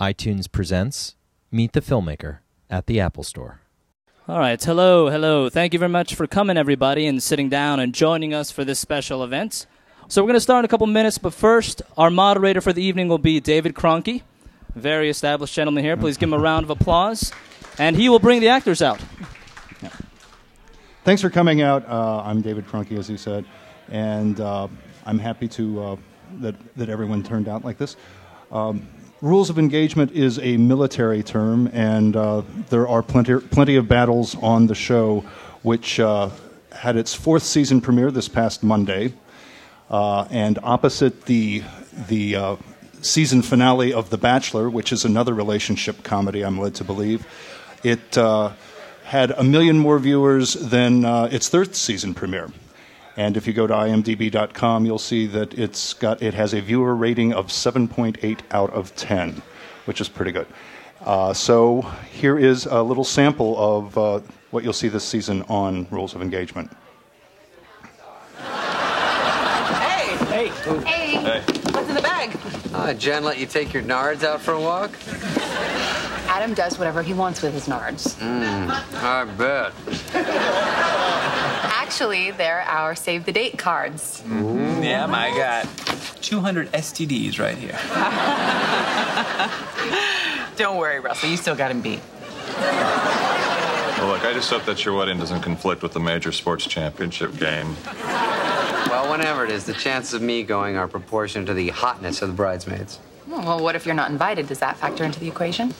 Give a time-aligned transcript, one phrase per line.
[0.00, 1.14] iTunes presents
[1.52, 3.60] Meet the Filmmaker at the Apple Store.
[4.26, 4.62] All right.
[4.62, 5.48] Hello, hello.
[5.48, 8.80] Thank you very much for coming, everybody, and sitting down and joining us for this
[8.80, 9.66] special event.
[10.08, 12.82] So, we're going to start in a couple minutes, but first, our moderator for the
[12.82, 14.22] evening will be David Cronky,
[14.74, 15.96] very established gentleman here.
[15.96, 17.32] Please give him a round of applause.
[17.78, 19.00] And he will bring the actors out.
[21.04, 21.88] Thanks for coming out.
[21.88, 23.44] Uh, I'm David Cronky, as you said,
[23.90, 24.66] and uh,
[25.06, 25.96] I'm happy to uh,
[26.40, 27.96] that that everyone turned out like this.
[28.50, 28.86] Um,
[29.20, 34.36] rules of engagement is a military term, and uh, there are plenty plenty of battles
[34.36, 35.24] on the show,
[35.62, 36.30] which uh,
[36.72, 39.12] had its fourth season premiere this past Monday,
[39.90, 41.62] uh, and opposite the
[42.08, 42.58] the
[43.02, 47.26] season finale of The Bachelor, which is another relationship comedy, I'm led to believe,
[47.82, 48.16] it
[49.04, 52.50] had a million more viewers than uh, its third season premiere.
[53.16, 56.96] And if you go to imdb.com, you'll see that it's got, it has a viewer
[56.96, 59.40] rating of 7.8 out of 10,
[59.84, 60.46] which is pretty good.
[61.00, 61.82] Uh, so
[62.12, 66.22] here is a little sample of uh, what you'll see this season on Rules of
[66.22, 66.70] Engagement.
[68.38, 70.16] Hey!
[70.26, 70.48] Hey!
[70.48, 71.10] Hey!
[71.16, 71.40] Hey!
[71.70, 72.36] What's in the bag?
[72.72, 74.90] Uh, Jen let you take your nards out for a walk?
[76.34, 78.16] Adam does whatever he wants with his nards.
[78.16, 79.72] Mm, I bet.
[81.72, 84.20] Actually, they're our save the date cards.
[84.26, 85.64] Mm, yeah, I got
[86.22, 87.78] 200 STDs right here.
[90.56, 91.30] Don't worry, Russell.
[91.30, 92.00] You still got him beat.
[92.58, 97.36] Well, look, I just hope that your wedding doesn't conflict with the major sports championship
[97.38, 97.76] game.
[97.94, 102.28] Well, whenever it is, the chances of me going are proportional to the hotness of
[102.28, 102.98] the bridesmaids.
[103.28, 104.48] Well, what if you're not invited?
[104.48, 105.72] Does that factor into the equation?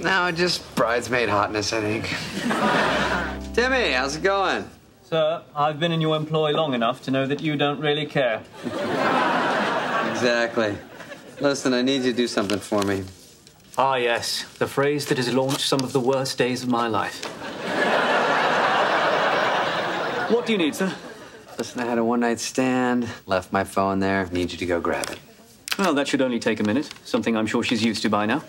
[0.00, 3.54] No, just bridesmaid hotness, I think.
[3.54, 4.68] Timmy, how's it going?
[5.08, 8.42] Sir, I've been in your employ long enough to know that you don't really care.
[10.10, 10.76] exactly.
[11.40, 13.04] Listen, I need you to do something for me.
[13.76, 14.44] Ah, yes.
[14.58, 17.24] The phrase that has launched some of the worst days of my life.
[20.30, 20.92] what do you need, sir?
[21.58, 24.26] Listen, I had a one night stand, left my phone there.
[24.32, 25.18] Need you to go grab it.
[25.78, 26.90] Well, that should only take a minute.
[27.04, 28.42] Something I'm sure she's used to by now.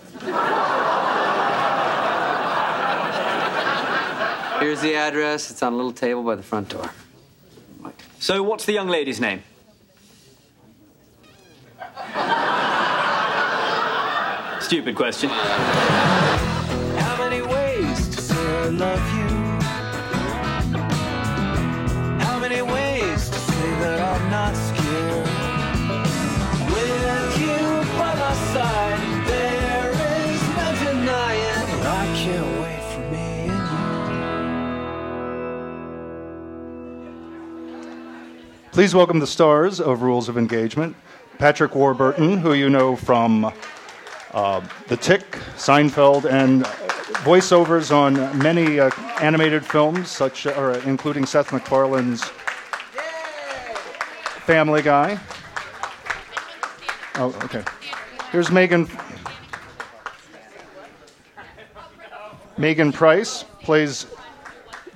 [4.60, 5.50] Here's the address.
[5.50, 6.90] It's on a little table by the front door.
[8.18, 9.42] So, what's the young lady's name?
[14.60, 15.28] Stupid question.
[16.98, 19.15] How many ways to say I love you?
[38.76, 40.94] Please welcome the stars of Rules of Engagement
[41.38, 43.50] Patrick Warburton, who you know from
[44.34, 45.22] uh, The Tick,
[45.56, 46.64] Seinfeld, and
[47.24, 48.90] voiceovers on many uh,
[49.22, 52.22] animated films, such uh, including Seth MacFarlane's
[54.44, 55.18] Family Guy.
[57.14, 57.64] Oh, okay.
[58.30, 58.90] Here's Megyn.
[62.58, 64.04] Megyn Price plays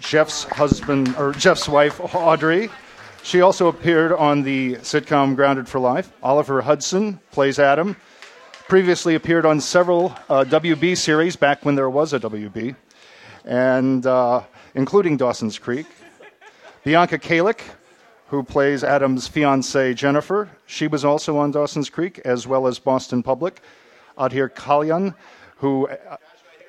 [0.00, 2.68] Jeff's husband or Jeff's wife, Audrey.
[3.22, 6.10] She also appeared on the sitcom Grounded for Life.
[6.22, 7.96] Oliver Hudson plays Adam.
[8.66, 12.74] Previously appeared on several uh, WB series back when there was a WB,
[13.44, 14.42] and uh,
[14.74, 15.86] including Dawson's Creek.
[16.82, 17.60] Bianca Kajlich,
[18.28, 23.22] who plays Adam's fiancee Jennifer, she was also on Dawson's Creek, as well as Boston
[23.22, 23.60] Public.
[24.18, 25.14] Adhir Kalyan,
[25.56, 26.16] who, uh,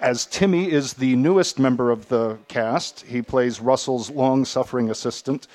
[0.01, 3.01] as Timmy, is the newest member of the cast.
[3.01, 5.47] He plays Russell's long suffering assistant.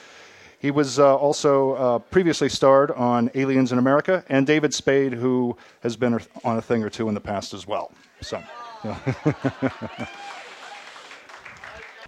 [0.59, 5.57] He was uh, also uh, previously starred on Aliens in America, and David Spade, who
[5.81, 7.93] has been on a thing or two in the past as well.
[8.23, 8.43] So,
[8.85, 8.99] yeah.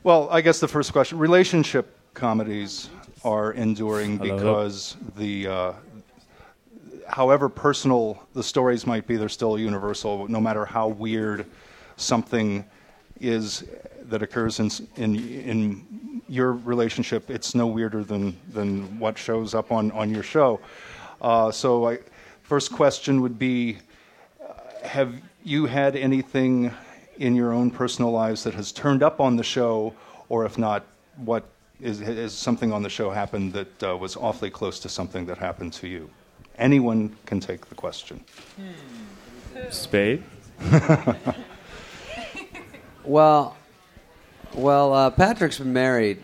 [0.03, 2.89] well, I guess the first question: relationship comedies
[3.25, 5.73] are enduring because the, uh,
[7.07, 10.27] however personal the stories might be, they're still universal.
[10.29, 11.47] No matter how weird
[11.97, 12.65] something
[13.21, 13.65] is
[14.05, 19.73] that occurs in in in your relationship, it's no weirder than than what shows up
[19.73, 20.61] on on your show.
[21.21, 21.99] Uh, so, I,
[22.43, 23.79] first question would be:
[24.43, 25.15] uh, Have
[25.45, 26.73] you had anything
[27.17, 29.95] in your own personal lives that has turned up on the show,
[30.29, 30.85] or if not,
[31.17, 31.45] what
[31.81, 35.39] is, is something on the show happened that uh, was awfully close to something that
[35.39, 36.09] happened to you?
[36.59, 38.25] Anyone can take the question.
[39.71, 40.23] Spade?
[43.09, 43.57] Well,
[44.55, 46.19] well, uh, Patrick's been married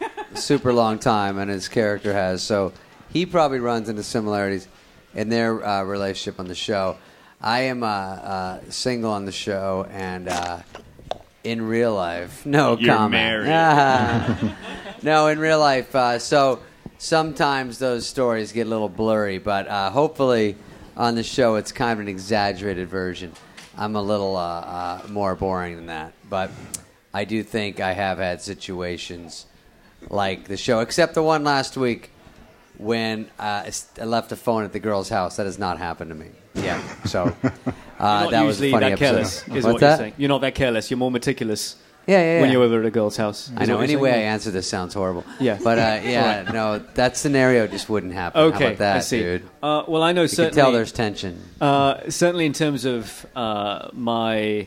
[0.00, 2.42] a super long time, and his character has.
[2.42, 2.72] So
[3.12, 4.68] he probably runs into similarities
[5.14, 6.96] in their uh, relationship on the show.
[7.40, 10.60] I am uh, uh, single on the show, and uh,
[11.44, 13.44] in real life, no You're comment.
[13.44, 14.54] married.
[15.02, 15.94] no, in real life.
[15.94, 16.60] Uh, so
[16.98, 20.56] sometimes those stories get a little blurry, but uh, hopefully
[20.96, 23.32] on the show it's kind of an exaggerated version.
[23.76, 26.50] I'm a little uh, uh, more boring than that, but
[27.14, 29.46] I do think I have had situations
[30.10, 32.10] like the show, except the one last week
[32.76, 33.70] when uh,
[34.00, 35.36] I left a phone at the girl's house.
[35.36, 36.26] That has not happened to me.
[36.54, 37.34] Yeah, so
[37.98, 39.04] uh, that was a funny that episode.
[39.06, 39.88] careless, is What's what that?
[39.88, 40.14] you're saying.
[40.18, 40.90] You're not that careless.
[40.90, 41.76] You're more meticulous.
[42.06, 43.50] Yeah, yeah, When you're over at a girl's house.
[43.56, 43.80] I know.
[43.80, 45.24] Any way I answer this sounds horrible.
[45.40, 45.58] Yeah.
[45.64, 48.38] But uh, yeah, no, that scenario just wouldn't happen.
[48.40, 49.20] How Okay, about that, I see.
[49.20, 49.42] dude?
[49.62, 50.50] Uh, well, I know You certainly.
[50.50, 51.40] can tell there's tension.
[51.62, 54.66] Uh, certainly, in terms of uh, my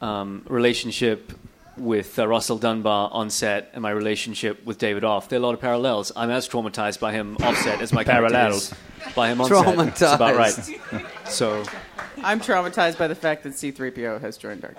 [0.00, 1.32] um, relationship
[1.76, 5.44] with uh, Russell Dunbar on set and my relationship with David Off, there are a
[5.46, 6.12] lot of parallels.
[6.14, 8.72] I'm as traumatized by him off set as my character Parallels.
[8.72, 9.76] is by him on set.
[9.76, 10.52] That's about right.
[11.26, 11.64] So,
[12.22, 14.74] I'm traumatized by the fact that C3PO has joined our.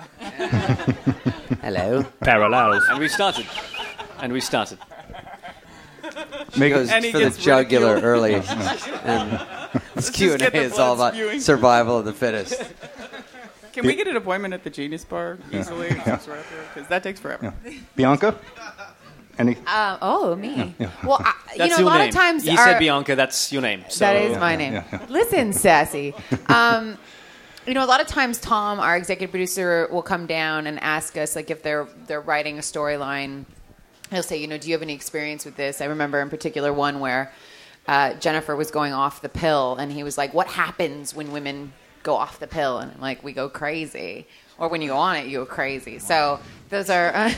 [1.61, 2.03] Hello.
[2.21, 2.83] Parallels.
[2.89, 3.47] and we started.
[4.19, 4.77] And we started.
[6.57, 8.03] Make goes And he for the jugular ridiculed.
[8.03, 8.33] early.
[9.03, 9.39] and
[9.95, 11.39] this Q and A is all about spewing.
[11.39, 12.61] survival of the fittest.
[13.73, 15.89] Can we get an appointment at the Genius Bar easily?
[15.89, 17.53] Because that takes forever.
[17.95, 18.35] Bianca?
[19.37, 19.55] Any?
[19.65, 20.75] Um, oh, me.
[20.77, 20.91] Yeah.
[21.03, 22.09] Well, I, you That's know, a lot name.
[22.09, 23.83] of times You our- said Bianca, that's your name.
[23.89, 24.05] So.
[24.05, 24.83] that is my name.
[25.09, 26.13] Listen, sassy.
[26.47, 26.99] Um,
[27.67, 31.17] you know, a lot of times Tom, our executive producer, will come down and ask
[31.17, 33.45] us, like, if they're they're writing a storyline.
[34.11, 35.81] He'll say, you know, do you have any experience with this?
[35.81, 37.31] I remember in particular one where
[37.87, 41.73] uh, Jennifer was going off the pill, and he was like, "What happens when women
[42.03, 44.27] go off the pill?" And like, "We go crazy."
[44.57, 45.99] Or when you go on it, you go crazy.
[45.99, 46.39] So
[46.69, 47.11] those are.
[47.13, 47.33] Uh,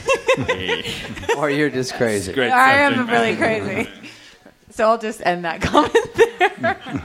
[1.38, 2.34] or you're just crazy.
[2.34, 3.90] Great I am really crazy.
[4.72, 5.96] So I'll just end that comment
[6.60, 7.02] there.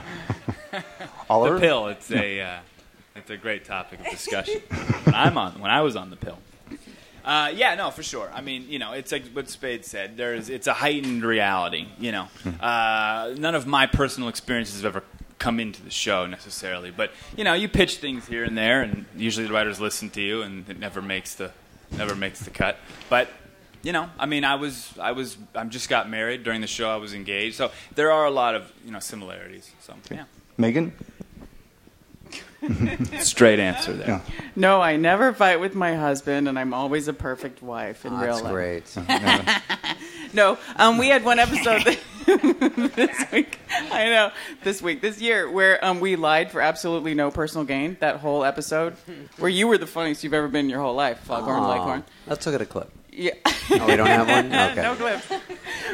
[1.29, 1.55] Oliver?
[1.55, 1.87] The pill.
[1.87, 2.59] It's a uh,
[3.15, 4.61] it's a great topic of discussion.
[5.03, 6.37] when I'm on when I was on the pill.
[7.23, 8.29] Uh, yeah, no, for sure.
[8.33, 10.17] I mean, you know, it's like what Spade said.
[10.17, 11.87] There's it's a heightened reality.
[11.99, 12.27] You know,
[12.59, 15.05] uh, none of my personal experiences have ever
[15.41, 19.05] come into the show necessarily, but you know, you pitch things here and there, and
[19.17, 21.51] usually the writers listen to you, and it never makes the
[21.97, 22.77] never makes the cut.
[23.09, 23.27] But
[23.83, 26.89] you know, I mean, I was I was I just got married during the show.
[26.89, 29.71] I was engaged, so there are a lot of you know similarities.
[29.81, 30.25] So yeah.
[30.59, 30.91] Megyn?
[33.19, 34.07] Straight answer there.
[34.07, 34.21] Yeah.
[34.55, 38.17] No, I never fight with my husband, and I'm always a perfect wife in Oh,
[38.21, 38.53] real that's life.
[38.53, 38.97] great.
[40.33, 41.97] No, um, we had one episode
[42.95, 43.59] this week.
[43.91, 44.31] I know
[44.63, 47.97] this week, this year, where um, we lied for absolutely no personal gain.
[47.99, 48.95] That whole episode,
[49.37, 51.63] where you were the funniest you've ever been in your whole life, Foghorn.
[51.63, 52.03] Leghorn.
[52.27, 52.91] Let's look at a clip.
[53.13, 53.31] Yeah.
[53.45, 54.45] Oh, we don't have one?
[54.71, 54.81] Okay.
[54.81, 55.27] no clips.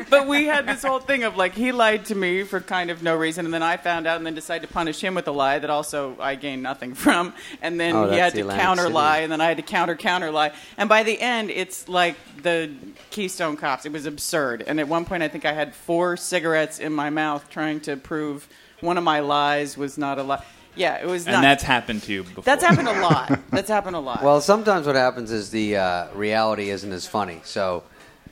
[0.10, 3.02] But we had this whole thing of like he lied to me for kind of
[3.02, 5.31] no reason, and then I found out, and then decided to punish him with a
[5.31, 8.64] lie that also I gained nothing from, and then Oh, he had the to Atlantic
[8.66, 8.94] counter City.
[8.94, 12.16] lie, and then I had to counter counter lie, and by the end, it's like
[12.44, 12.72] the
[13.10, 13.86] Keystone Cops.
[13.86, 17.10] It was absurd, and at one point, I think I had four cigarettes in my
[17.10, 18.48] mouth trying to prove
[18.81, 20.44] one of my lies was not a lie.
[20.78, 21.26] Yeah, it was.
[21.26, 22.44] And not, that's happened to you before.
[22.44, 23.40] that's happened a lot.
[23.50, 24.24] That's happened a lot.
[24.24, 27.42] Well, sometimes what happens is the uh, reality isn't as funny.
[27.44, 27.84] So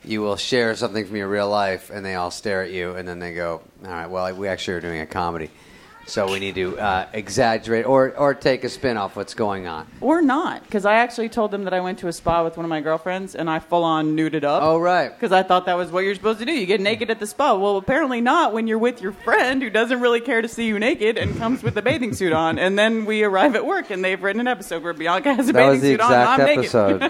[0.03, 3.07] you will share something from your real life, and they all stare at you, and
[3.07, 5.49] then they go, "All right, well, we actually are doing a comedy,
[6.05, 9.87] so we need to uh, exaggerate or or take a spin off what's going on."
[10.01, 12.65] Or not, because I actually told them that I went to a spa with one
[12.65, 14.61] of my girlfriends and I full on nuded up.
[14.63, 15.09] Oh, right.
[15.09, 16.51] Because I thought that was what you're supposed to do.
[16.51, 17.55] You get naked at the spa.
[17.55, 20.77] Well, apparently not when you're with your friend who doesn't really care to see you
[20.79, 22.59] naked and comes with a bathing suit on.
[22.59, 25.53] And then we arrive at work and they've written an episode where Bianca has a
[25.53, 27.01] That bathing suit on and exact I'm episode.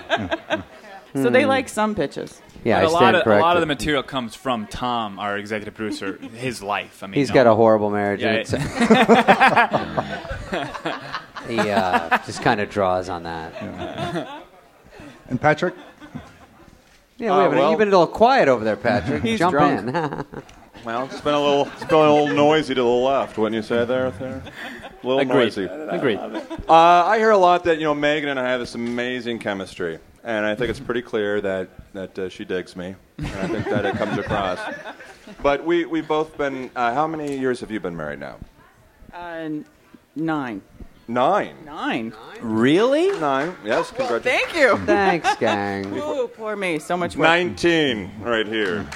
[0.49, 0.63] naked.
[1.15, 1.49] so they Hmm.
[1.49, 2.41] like some pitches.
[2.63, 5.19] Yeah, But I a lot stand of a lot of the material comes from Tom,
[5.19, 7.03] our executive producer, his life.
[7.03, 8.21] I mean, He's no- got a horrible marriage.
[8.21, 8.51] Yeah, and it's-
[11.47, 14.41] he uh, just kind of draws on that.
[15.27, 15.73] And Patrick?
[17.17, 17.61] Yeah, Uh, wait a minute.
[17.61, 19.23] well- You've been a little quiet over there, Patrick.
[19.23, 19.87] He's Jump drunk.
[19.87, 20.25] in.
[20.85, 23.35] Well, it's been a little, it's been a little noisy to the left.
[23.39, 24.11] Wouldn't you say there?
[24.11, 24.43] there?
[25.03, 25.57] A little Agreed.
[25.57, 25.63] noisy.
[25.65, 26.19] Agreed.
[26.19, 29.97] Uh, I hear a lot that you know Megyn and I have this amazing chemistry,
[30.25, 33.65] and I think it's pretty clear that that uh, she digs me, and I think
[33.65, 34.59] that it comes across.
[35.41, 36.69] But we we've both been.
[36.75, 38.37] Uh, how many years have you been married now?
[39.13, 39.49] Uh,
[40.15, 40.61] nine.
[41.07, 41.55] Nine.
[41.63, 42.13] Nine.
[42.41, 43.17] Really?
[43.19, 43.55] Nine.
[43.63, 43.91] Yes.
[43.91, 44.51] Congratulations.
[44.51, 44.77] Thank you.
[44.85, 45.95] Thanks, gang.
[45.95, 46.79] Ooh, poor me.
[46.79, 47.25] So much work.
[47.25, 48.87] Nineteen, right here.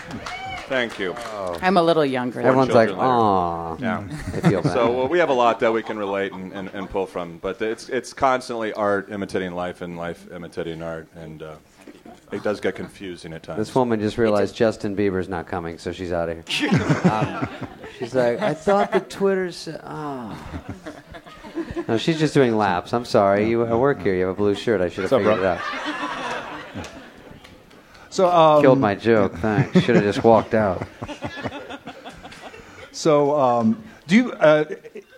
[0.69, 1.15] Thank you.
[1.15, 2.41] I'm a little younger.
[2.41, 3.19] Four Everyone's like, children later.
[3.19, 4.07] "Aw." Yeah.
[4.11, 4.71] I feel bad.
[4.73, 7.39] So well, we have a lot that we can relate and, and, and pull from,
[7.39, 11.55] but it's it's constantly art imitating life and life imitating art, and uh,
[12.31, 13.57] it does get confusing at times.
[13.57, 16.69] This woman just realized Justin Bieber's not coming, so she's out of here.
[17.11, 17.49] um,
[17.97, 20.38] she's like, I thought the Twitter said, oh.
[21.88, 22.93] No, she's just doing laps.
[22.93, 23.49] I'm sorry.
[23.49, 24.13] You, I work here.
[24.13, 24.81] You have a blue shirt.
[24.81, 25.53] I should have What's up, figured bro?
[25.53, 26.08] it out.
[28.09, 29.35] So um, Killed my joke.
[29.35, 29.81] Thanks.
[29.83, 30.87] Should have just walked out.
[32.91, 34.31] So, um, do you?
[34.33, 34.65] Uh,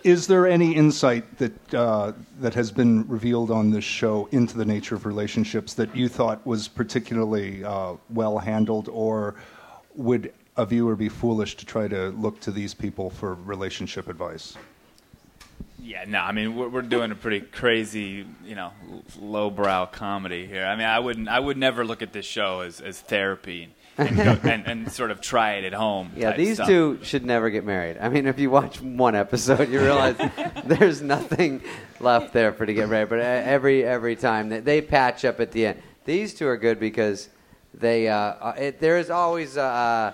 [0.04, 4.64] is there any insight that uh, that has been revealed on this show into the
[4.64, 9.34] nature of relationships that you thought was particularly uh, well handled, or
[9.94, 14.56] would a viewer be foolish to try to look to these people for relationship advice?
[15.82, 18.70] Yeah, no, I mean we're, we're doing a pretty crazy, you know,
[19.18, 20.64] lowbrow comedy here.
[20.64, 24.16] I mean, I wouldn't, I would never look at this show as, as therapy, and,
[24.16, 26.12] go- and, and sort of try it at home.
[26.16, 26.68] Yeah, these stuff.
[26.68, 27.98] two should never get married.
[28.00, 30.16] I mean, if you watch one episode, you realize
[30.64, 31.62] there's nothing
[31.98, 33.08] left there for to get married.
[33.08, 35.82] But every every time they, they patch up at the end.
[36.04, 37.28] These two are good because
[37.74, 40.12] they uh, uh, it, there is always uh,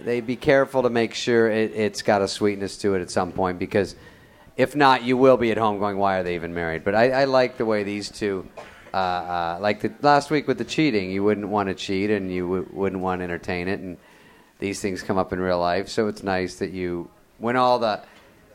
[0.00, 3.30] they be careful to make sure it, it's got a sweetness to it at some
[3.32, 3.94] point because
[4.56, 7.10] if not, you will be at home going, "Why are they even married?" But I,
[7.10, 8.46] I like the way these two.
[8.94, 12.30] Uh, uh, like the last week with the cheating, you wouldn't want to cheat and
[12.30, 13.96] you w- wouldn't want to entertain it, and
[14.58, 15.88] these things come up in real life.
[15.88, 18.02] So it's nice that you, when all the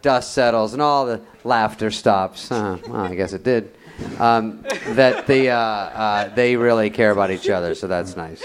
[0.04, 3.74] dust settles and all the laughter stops, uh, well, I guess it did,
[4.20, 7.74] um, that the, uh, uh, they really care about each other.
[7.74, 8.44] So that's nice.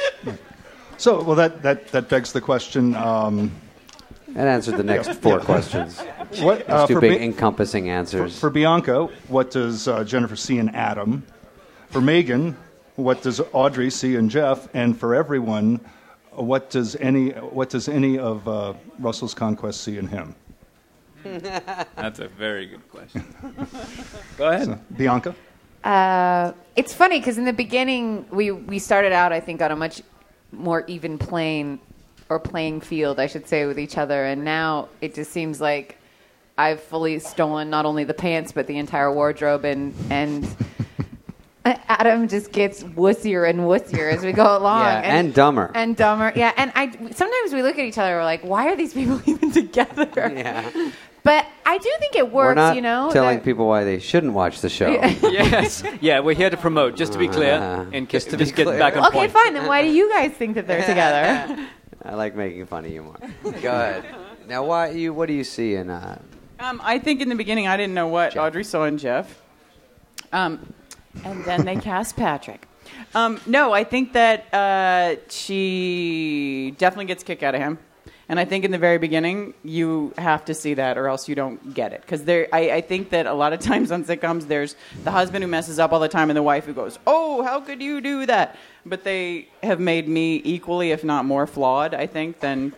[0.97, 2.94] So, well, that that, that begs the question.
[2.97, 3.52] Um,
[4.28, 6.00] That answered the next four questions.
[6.40, 8.38] What Those two big Bi- encompassing answers.
[8.38, 11.24] For Bianca, what does uh, Jennifer see in Adam?
[11.90, 12.54] For Megyn,
[12.96, 14.68] what does Audrey see in Jeff?
[14.74, 15.80] And for everyone,
[16.30, 20.34] what does any what does any of uh, Russell's conquest see in him?
[21.24, 23.24] That's a very good question.
[24.38, 25.34] Go ahead, So, Bianca.
[25.84, 29.76] Uh, it's funny because in the beginning we we started out I think on a
[29.76, 30.02] much
[30.52, 31.78] more even plane
[32.28, 35.98] or playing field I should say with each other, and now it just seems like
[36.59, 40.47] I've fully stolen not only the pants but the entire wardrobe, and and
[41.64, 45.71] Adam just gets wussier and wussier as we go along, Yeah, and dumber.
[45.75, 46.32] and dumber.
[46.35, 49.21] Yeah, and I sometimes we look at each other, we're like, why are these people
[49.26, 50.09] even together?
[50.35, 50.90] Yeah.
[51.25, 53.09] But I do think it We're works, not you know.
[53.12, 54.88] telling that- people why they shouldn't watch the show.
[55.23, 55.85] yes.
[56.00, 57.54] Yeah, we're here to promote, just to be clear.
[57.54, 58.76] Uh, and just to just get clear.
[58.80, 59.14] back on point.
[59.14, 59.30] Okay, point.
[59.32, 59.54] fine.
[59.54, 61.64] Then why do you guys think that they're together?
[62.02, 63.18] I like making fun of you more.
[63.44, 64.04] Go ahead.
[64.49, 65.14] Now, why you?
[65.14, 65.90] What do you see in?
[65.90, 66.21] Uh,
[66.62, 69.42] Um, I think in the beginning I didn't know what Audrey saw in Jeff.
[70.33, 70.73] Um,
[71.25, 72.69] and then they cast Patrick.
[73.14, 77.78] Um, no, I think that uh, she definitely gets a kick out of him.
[78.28, 81.35] And I think in the very beginning, you have to see that, or else you
[81.35, 82.00] don't get it.
[82.00, 85.42] Because there, I, I think that a lot of times on sitcoms, there's the husband
[85.42, 88.00] who messes up all the time, and the wife who goes, "Oh, how could you
[88.00, 91.92] do that?" But they have made me equally, if not more, flawed.
[91.92, 92.73] I think than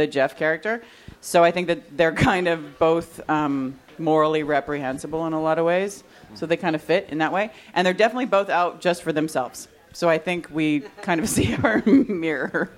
[0.00, 0.82] the Jeff character.
[1.20, 5.64] So I think that they're kind of both um, morally reprehensible in a lot of
[5.66, 6.02] ways.
[6.34, 7.50] So they kind of fit in that way.
[7.74, 9.68] And they're definitely both out just for themselves.
[9.92, 12.70] So I think we kind of see our mirror.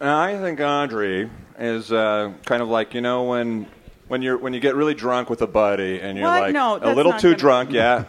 [0.00, 3.66] And I think Audrey is uh, kind of like you know when
[4.08, 6.40] when you're when you get really drunk with a buddy and you're What?
[6.42, 8.04] like No, a that's little not too gonna- drunk, yeah,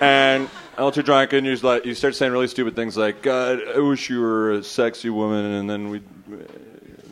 [0.00, 2.96] and a little too drunk, and you just like you start saying really stupid things
[2.96, 6.02] like "God, I wish you were a sexy woman," and then we'd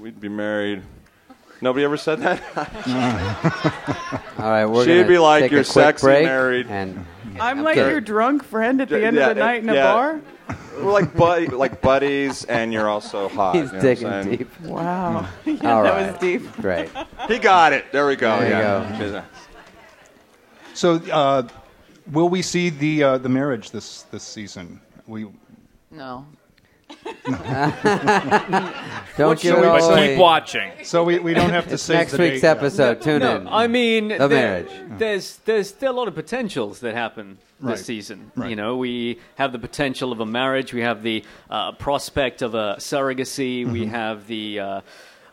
[0.05, 0.83] we'd be married.
[1.63, 2.43] Nobody ever said that.
[4.39, 7.07] all right, we're She'd gonna be like take your a quick sexy break married and
[7.41, 7.89] I'm like Okay.
[7.89, 9.93] your drunk friend at the end Yeah, of the night in a yeah.
[9.95, 10.21] bar.
[10.79, 13.55] We're like buddy, like buddies, and you're also hot.
[13.55, 14.37] He's you know what I'm digging saying?
[14.37, 14.61] deep.
[14.61, 15.27] Wow.
[15.47, 16.11] yeah, All that right.
[16.13, 16.53] was deep.
[16.57, 16.91] Great.
[17.27, 17.91] He got it.
[17.91, 18.41] There we go.
[18.41, 19.25] There you yeah.
[20.75, 21.49] So, uh,
[22.13, 24.83] will we see the uh, the marriage this this season?
[25.07, 25.29] We
[25.91, 26.27] No.
[29.17, 30.09] Don't give it But away.
[30.11, 30.73] keep watching.
[30.83, 33.01] so we, we don't have to It's say next week's episode.
[33.01, 33.47] Tune no, in.
[33.49, 34.29] I mean, The there-
[34.65, 34.99] marriage.
[34.99, 37.79] There's there's there are a lot of potentials that happen this Right.
[37.79, 38.33] season.
[38.35, 38.51] Right.
[38.51, 40.73] You know, we have the potential of a marriage.
[40.75, 43.71] We have the uh, prospect of a surrogacy.
[43.71, 44.81] We have the uh,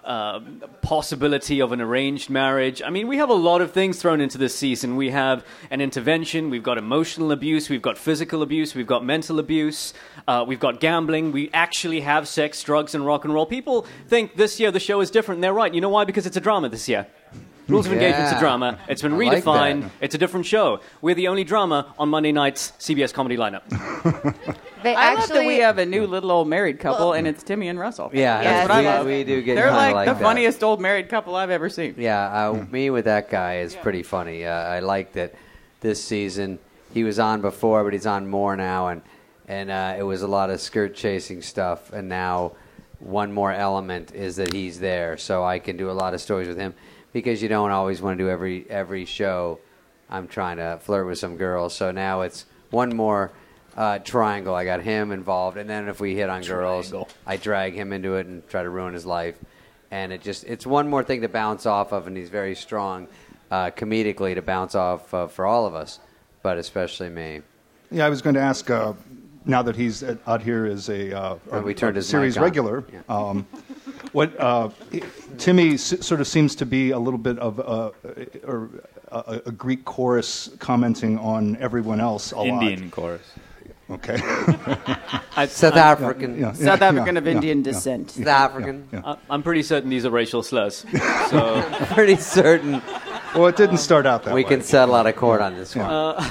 [0.03, 0.39] uh,
[0.81, 2.81] possibility of an arranged marriage.
[2.81, 4.95] I mean, we have a lot of things thrown into this season.
[4.95, 6.49] We have an intervention.
[6.49, 7.69] We've got emotional abuse.
[7.69, 8.73] We've got physical abuse.
[8.73, 9.93] We've got mental abuse.
[10.27, 11.31] Uh, we've got gambling.
[11.31, 13.45] We actually have sex, drugs, and rock and roll.
[13.45, 15.37] People think this year the show is different.
[15.37, 15.73] And they're right.
[15.73, 16.05] You know why?
[16.05, 17.07] Because it's a drama this year.
[17.71, 18.77] Rules of Engagement's a drama.
[18.87, 19.81] It's been I like redefined.
[19.83, 19.91] that.
[20.01, 20.81] it's a different show.
[21.01, 23.63] We're the only drama on Monday night's CBS comedy lineup.
[24.83, 27.43] They I actually love that we have a new little old married couple, and it's
[27.43, 28.09] Timmy and Russell.
[28.15, 29.05] Yeah, Yes, what I we, love.
[29.05, 30.21] we do get They're kinda like, like the that.
[30.23, 31.93] funniest old married couple I've ever seen.
[31.99, 34.43] Yeah, uh, me with that guy is pretty funny.
[34.43, 35.35] Uh, I like that
[35.81, 36.57] this season
[36.95, 39.03] he was on before, but he's on more now, and
[39.47, 42.53] and uh, it was a lot of skirt chasing stuff, and now
[42.97, 46.47] one more element is that he's there, so I can do a lot of stories
[46.47, 46.73] with him
[47.13, 49.59] because you don't always want to do every every show
[50.09, 51.73] I'm trying to flirt with some girls.
[51.73, 53.31] So now it's one more
[53.75, 54.53] uh, triangle.
[54.53, 56.93] I got him involved, and then if we hit on girls,
[57.25, 59.37] I drag him into it and try to ruin his life.
[59.89, 63.07] And it just it's one more thing to bounce off of, and he's very strong
[63.49, 65.99] uh, comedically to bounce off of for all of us,
[66.43, 67.41] but especially me.
[67.89, 68.69] Yeah, I was going to ask.
[68.69, 68.93] Uh,
[69.45, 72.35] now that he's at- out here as a, uh, Well, a- we turned a series
[72.35, 72.43] mic on.
[72.43, 73.47] regular, um,
[74.11, 74.69] what uh,
[75.37, 77.91] Timmy s- sort of seems to be a little bit of a,
[78.45, 78.69] or
[79.11, 82.47] a, a Greek chorus commenting on everyone else a lot.
[82.47, 83.21] Indian chorus.
[83.89, 84.17] Okay.
[85.47, 86.35] South African.
[86.39, 87.63] Yeah, yeah, South yeah, African of Indian yeah.
[87.63, 88.11] descent.
[88.11, 88.87] South African.
[89.03, 90.85] I- I'm pretty certain these are racial slurs.
[91.29, 91.61] So
[91.93, 92.81] Pretty certain.
[93.35, 94.49] Well, it didn't start out that we way.
[94.49, 95.89] We can settle out of court on this one.
[95.89, 96.29] Uh,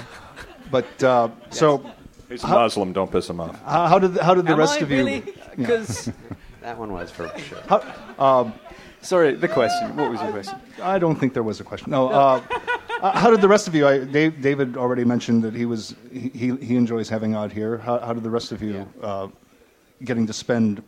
[0.71, 1.83] But uh, so,
[2.31, 2.93] He's a How- Muslim.
[2.93, 3.61] Don't piss him off.
[3.65, 4.99] how, how did how did the Am rest I of you?
[4.99, 5.21] really?
[5.57, 6.11] Because
[6.63, 7.59] that one was for sure.
[7.69, 7.83] How,
[8.19, 8.55] um,
[9.03, 9.97] sorry, the question.
[9.97, 10.57] What was your question?
[10.81, 11.91] I don't think there was a question.
[11.91, 12.09] No.
[12.09, 12.41] Uh,
[13.03, 13.87] uh, how did the rest of you?
[13.89, 17.79] I, Dave, David already mentioned that he was he, he he enjoys having out here.
[17.79, 19.27] How, how did the rest of you uh,
[20.05, 20.83] getting to spend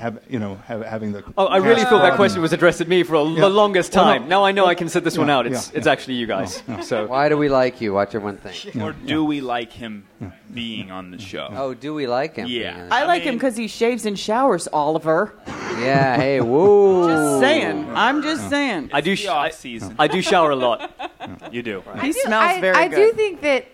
[0.00, 1.22] have you know have, having the?
[1.38, 3.40] Oh, I really thought that question was addressed at me for a, Yeah.
[3.42, 4.12] the longest Well, no.
[4.18, 4.28] time.
[4.28, 5.46] Now I know I can sit this one out.
[5.46, 5.92] It's yeah, it's yeah.
[5.92, 6.62] actually you guys.
[6.82, 7.92] So Why do we like you?
[7.92, 8.74] Watch everyone think.
[8.82, 10.06] Or do we like him
[10.52, 11.48] being on the show?
[11.52, 12.48] Oh, do we like him?
[12.48, 12.88] Yeah.
[12.90, 15.34] I like mean- him because he shaves and showers, Oliver.
[15.46, 16.16] Yeah.
[16.16, 16.40] Hey.
[16.40, 17.08] Whoa.
[17.14, 17.90] Just saying.
[17.94, 18.90] I'm just saying.
[18.92, 19.14] I do.
[19.16, 19.94] Sh- off I, season.
[19.98, 20.90] I do shower a lot.
[21.52, 21.82] You do.
[22.00, 22.98] He do- smells I, very I good.
[22.98, 23.66] I do think that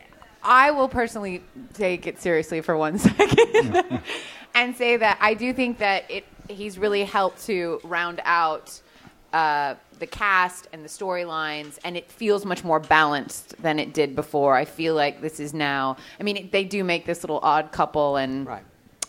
[0.42, 1.42] I will personally
[1.74, 4.00] take it seriously for one second
[4.56, 8.80] and say that I do think that it he's really helped to round out
[9.32, 14.14] uh, the cast and the storylines, and it feels much more balanced than it did
[14.14, 14.54] before.
[14.54, 15.96] I feel like this is now.
[16.18, 18.62] I mean, it, they do make this little odd couple, and Right.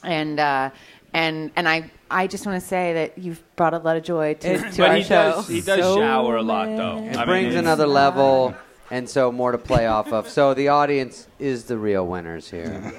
[0.04, 0.70] and uh,
[1.13, 4.34] and and I I just want to say that you've brought a lot of joy
[4.36, 5.32] to, It- to but our he show.
[5.34, 5.48] does.
[5.48, 6.98] He does So shower a lot, though.
[7.04, 8.54] It I brings it's- another level,
[8.91, 10.29] and so more to play off of.
[10.29, 12.94] So the audience is the real winners here.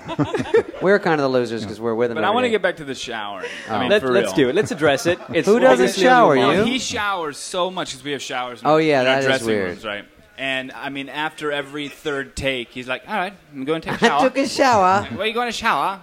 [0.83, 2.17] we're kind of the losers because we're with them.
[2.17, 3.49] But I want to get back to the showering.
[3.69, 3.81] I Oh.
[3.81, 4.37] mean, Let, for let's real.
[4.37, 4.55] do it.
[4.55, 5.19] Let's address it.
[5.33, 6.59] It's Who doesn't obviously shower, your you?
[6.59, 8.61] Well, he showers so much because we have showers.
[8.65, 9.69] Oh, yeah, in that our is dressing weird.
[9.71, 10.05] rooms, right?
[10.37, 14.01] And I mean, after every third take, he's like, "All right, I'm going to take
[14.01, 15.03] a I shower." took a shower.
[15.07, 16.01] Where are you going to shower?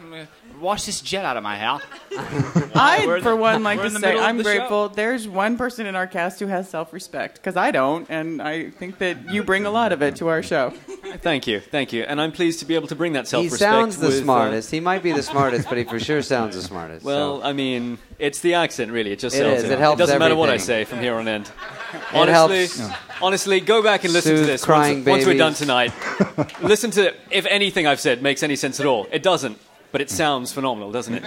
[0.56, 1.80] I'm gonna wash this jet out of my hair.
[2.76, 4.58] I, We're- for one, like we're to in the say middle of I'm the show.
[4.58, 4.90] grateful.
[4.90, 9.00] There's one person in our cast who has self-respect because I don't, and I think
[9.00, 10.70] that you bring a lot of it to our show.
[11.18, 13.60] Thank you, thank you, and I'm pleased to be able to bring that self-respect.
[13.60, 14.72] He sounds the with, uh, smartest.
[14.72, 17.04] he might be the smartest, but he for sure sounds the smartest.
[17.06, 17.46] well, so.
[17.48, 19.12] I mean, it's the accent, really.
[19.12, 19.64] It just It sells is.
[19.66, 19.72] it.
[19.74, 21.52] It helps doesn't matter what I say from here on end.
[21.94, 25.54] It honestly, helps honestly, go back and listen to this crying once, once we're done
[25.54, 25.92] tonight.
[26.62, 29.08] listen to if anything I've said makes any sense at all.
[29.12, 29.58] It doesn't,
[29.96, 31.24] but it sounds phenomenal, doesn't it?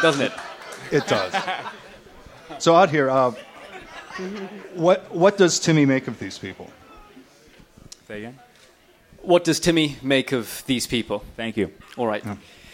[0.00, 0.32] doesn't it?
[0.90, 1.34] It does.
[2.58, 3.32] So out here, uh,
[4.72, 6.70] what what does Timmy make of these people?
[8.08, 8.38] Say again.
[9.20, 11.22] What does Timmy make of these people?
[11.36, 11.70] Thank you.
[11.98, 12.24] All right.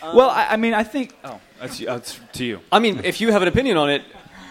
[0.02, 1.16] well, I, I mean, I think.
[1.24, 2.60] Oh, that's, that's to you.
[2.70, 4.02] I mean, if you have an opinion on it,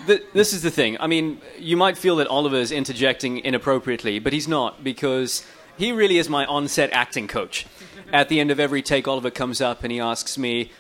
[0.06, 0.98] th- this is the thing.
[1.00, 5.46] I mean, you might feel that Oliver's interjecting inappropriately, but he's not because
[5.78, 7.66] he really is my on-set acting coach.
[8.13, 10.71] At the end of every take, Oliver comes up and he asks me,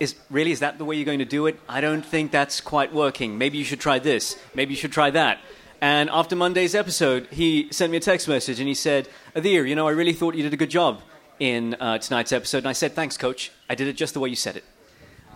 [0.00, 1.58] "Is really is that the way you're going to do it?
[1.68, 3.38] I don't think that's quite working.
[3.38, 4.36] Maybe you should try this.
[4.54, 5.38] Maybe you should try that."
[5.80, 9.74] And after Monday's episode, he sent me a text message and he said, "Adhir, you
[9.74, 11.00] know, I really thought you did a good job
[11.38, 13.52] in uh, tonight's episode." And I said, "Thanks, coach.
[13.68, 14.64] I did it just the way you said it."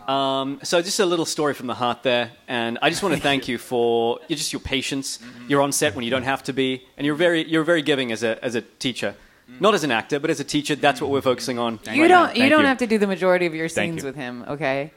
[0.09, 3.21] Um, so just a little story from the heart there, and I just want to
[3.21, 5.19] thank you for just your patience.
[5.49, 8.13] You're on set when you don't have to be, and you're very you're very giving
[8.13, 9.15] as a as a teacher,
[9.61, 10.75] not as an actor, but as a teacher.
[10.77, 11.81] That's what we're focusing on.
[11.91, 12.29] you right don't now.
[12.33, 14.07] you Thank don't have to do the majority of your scenes you.
[14.07, 14.93] with him, okay?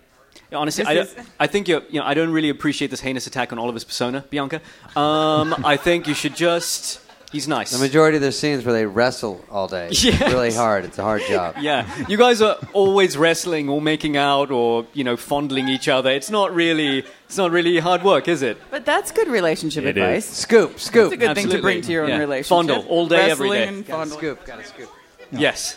[0.53, 3.51] Honestly, I, is- I think you're, you know I don't really appreciate this heinous attack
[3.51, 4.61] on Oliver's persona, Bianca.
[4.95, 7.71] Um, I think you should just he's nice.
[7.71, 9.87] the majority of their scenes where they wrestle all day.
[9.87, 10.21] It's Yes.
[10.21, 10.85] really hard.
[10.85, 11.55] It's a hard job.
[11.61, 16.09] Yeah, you guys are always wrestling or making out or you know fondling each other.
[16.11, 18.57] It's not really it's not really hard work, is it?
[18.71, 20.29] But that's good relationship It advice.
[20.29, 20.37] is.
[20.37, 21.11] Scoop, scoop.
[21.11, 22.17] It's a good thing to bring to your own Yeah.
[22.19, 22.49] relationship.
[22.49, 23.67] Fondle all day, every Wrestling day.
[23.67, 24.17] and Gotta fondle.
[24.17, 24.45] scoop.
[24.45, 24.89] Gotta scoop.
[25.31, 25.75] Yes.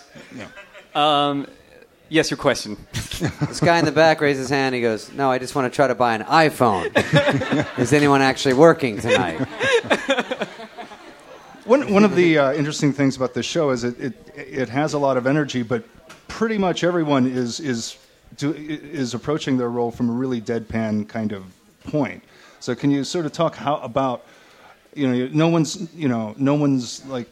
[0.95, 1.47] Um,
[2.09, 2.77] yes, your question.
[3.21, 4.75] This guy in the back raises his hand.
[4.75, 6.89] He goes, "No, I just want to try to buy an iPhone.
[7.79, 9.47] Is anyone actually working tonight?"
[11.71, 14.95] One, one of the uh, interesting things about this show is it, it, it has
[14.95, 15.85] a lot of energy, but
[16.27, 17.97] pretty much everyone is, is,
[18.37, 21.45] do, is approaching their role from a really deadpan kind of
[21.85, 22.25] point.
[22.59, 24.27] So can you sort of talk how about,
[24.95, 27.31] you know, no one's, you know, no one's like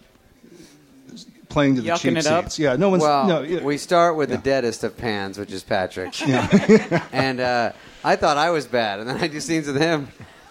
[1.48, 2.44] playing to the Yucking cheap it up?
[2.44, 2.61] seats.
[2.61, 3.03] Yeah, no one's.
[3.03, 3.64] Well, no, yeah.
[3.64, 6.24] we start with the deadest of pans, which is Patrick.
[6.24, 7.09] Yeah.
[7.12, 7.72] and uh,
[8.05, 10.07] I thought I was bad, and then I do scenes with him,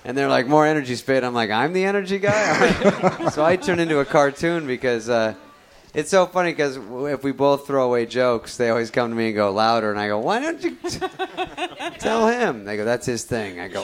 [0.07, 1.23] and they're like more energy spit.
[1.23, 3.27] I'm like, I'm the energy guy.
[3.31, 5.35] So I turn into a cartoon because uh,
[5.93, 9.27] it's so funny because if we both throw away jokes, they always come to me
[9.27, 10.99] and go louder, and I go, "Why don't you t-
[11.99, 13.83] tell him?" They go, "That's his thing." I go,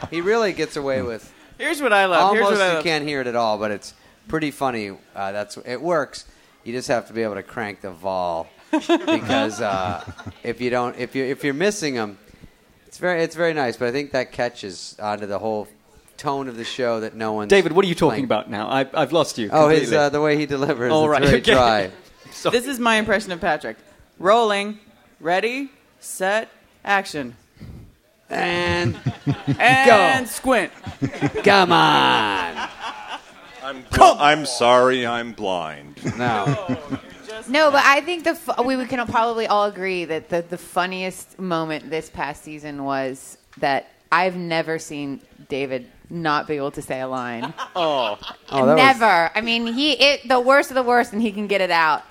[0.10, 2.32] "He really gets away with." Here's what I love.
[2.32, 2.84] Here's Almost what I you love.
[2.84, 3.94] can't hear it at all, but it's
[4.28, 4.90] pretty funny.
[5.14, 6.26] Uh, that's it works.
[6.64, 10.04] You just have to be able to crank the vol because uh,
[10.42, 12.18] if you don't, if you if you're missing them,
[12.94, 13.76] it's very it's very nice.
[13.76, 15.66] But I think that catches onto the whole
[16.16, 17.48] tone of the show that no one.
[17.48, 18.68] David, what are you talking about now?
[18.68, 19.50] I, I've lost you.
[19.50, 20.92] Oh, his uh, the way he delivers.
[20.92, 21.90] All right, it's right, very okay.
[21.90, 22.50] dry.
[22.52, 23.76] This is my impression of Patrick.
[24.20, 24.78] Rolling,
[25.18, 26.50] ready, set,
[26.84, 27.34] action.
[28.30, 28.96] And
[29.58, 30.70] and squint.
[31.42, 32.68] Come on.
[33.60, 36.16] I'm, bl- I'm sorry, I'm blind.
[36.16, 36.78] No.
[37.48, 40.58] No, but I think the fu- we, we can probably all agree that the, the
[40.58, 46.82] funniest moment this past season was that I've never seen David not be able to
[46.82, 47.52] say a line.
[47.76, 48.18] Oh,
[48.50, 49.30] Oh, that was- never.
[49.34, 52.02] I mean, he it the worst of the worst, and he can get it out.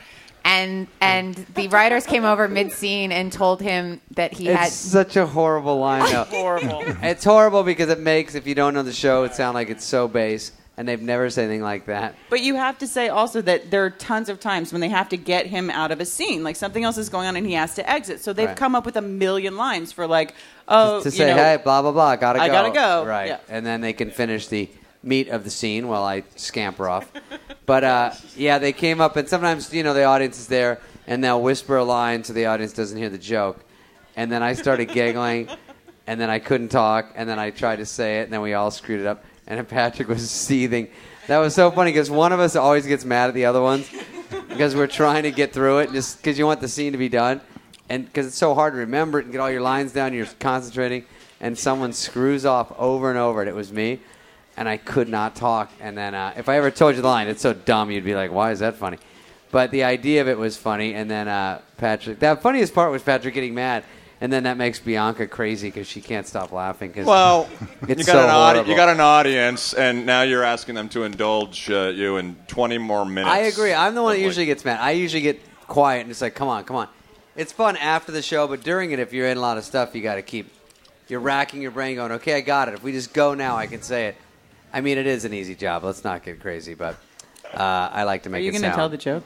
[0.46, 4.72] And and the writers came over mid scene and told him that he It's had
[4.74, 6.12] such a horrible line.
[6.12, 6.24] though.
[6.30, 6.84] Horrible.
[7.02, 9.86] It's horrible because it makes, if you don't know the show, it sound like it's
[9.86, 12.16] so base, and they've never said anything like that.
[12.30, 15.10] But you have to say also that there are tons of times when they have
[15.10, 17.54] to get him out of a scene, like something else is going on and he
[17.54, 18.22] has to exit.
[18.22, 18.58] So they've Right.
[18.58, 20.34] come up with a million lines for like,
[20.68, 22.46] oh, to you say, know, hey, blah blah blah, gotta go.
[22.46, 23.06] I gotta go.
[23.06, 23.38] Right, Yeah.
[23.50, 24.70] and then they can finish the
[25.04, 27.12] meat of the scene while I scamper off.
[27.66, 31.24] but uh, yeah, they came up, and sometimes you know the audience is there, and
[31.24, 33.60] they'll whisper a line so the audience doesn't hear the joke,
[34.16, 35.50] and then I started giggling,
[36.08, 38.54] and then I couldn't talk, and then I tried to say it, and then we
[38.54, 40.88] all screwed it up, and Patrick was seething.
[41.27, 43.89] That was so funny because one of us always gets mad at the other ones
[44.49, 47.10] because we're trying to get through it, just because you want the scene to be
[47.10, 47.41] done,
[47.89, 50.13] and because it's so hard to remember it and get all your lines down.
[50.13, 51.06] You're concentrating,
[51.39, 53.99] and someone screws off over and over, and it was me,
[54.58, 55.71] and I could not talk.
[55.79, 58.15] And then uh, if I ever told you the line, it's so dumb, you'd be
[58.15, 58.97] like, "Why is that funny?"
[59.51, 62.19] But the idea of it was funny, and then uh, Patrick.
[62.19, 63.84] that funniest part was Patrick getting mad.
[64.24, 66.94] And then that makes Bianca crazy because she can't stop laughing.
[66.94, 67.50] Cause Well,
[67.90, 68.72] it's you got, so an audi- horrible.
[68.72, 72.78] you got an audience, and now you're asking them to indulge uh, you in 20
[72.78, 73.30] more minutes.
[73.30, 73.74] I agree.
[73.74, 74.80] I'm the one that usually gets mad.
[74.80, 76.88] I usually get quiet and it's like, come on, come on.
[77.36, 79.94] It's fun after the show, but during it, if you're in a lot of stuff,
[79.94, 80.50] you got to keep.
[81.10, 82.76] You're racking your brain, going, okay, I got it.
[82.76, 84.16] If we just go now, I can say it.
[84.72, 85.84] I mean, it is an easy job.
[85.84, 86.96] Let's not get crazy, but
[87.54, 87.58] uh,
[87.92, 88.40] I like to make.
[88.40, 89.26] Are you it going to tell the joke?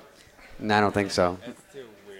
[0.57, 1.37] No, I don't think so.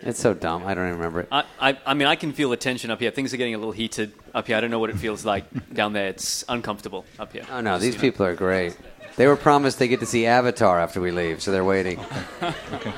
[0.04, 0.64] It's so dumb.
[0.66, 1.28] I don't even remember it.
[1.32, 3.12] I, I, I mean, I can feel the tension up here.
[3.12, 4.56] Things are getting a little heated up here.
[4.56, 6.08] I don't know what it feels like down there.
[6.08, 7.44] It's uncomfortable up here.
[7.52, 8.78] Oh no, these people are great.
[9.16, 12.00] They were promised they get to see Avatar after we leave, so they're waiting.
[12.42, 12.54] Okay.
[12.74, 12.94] okay.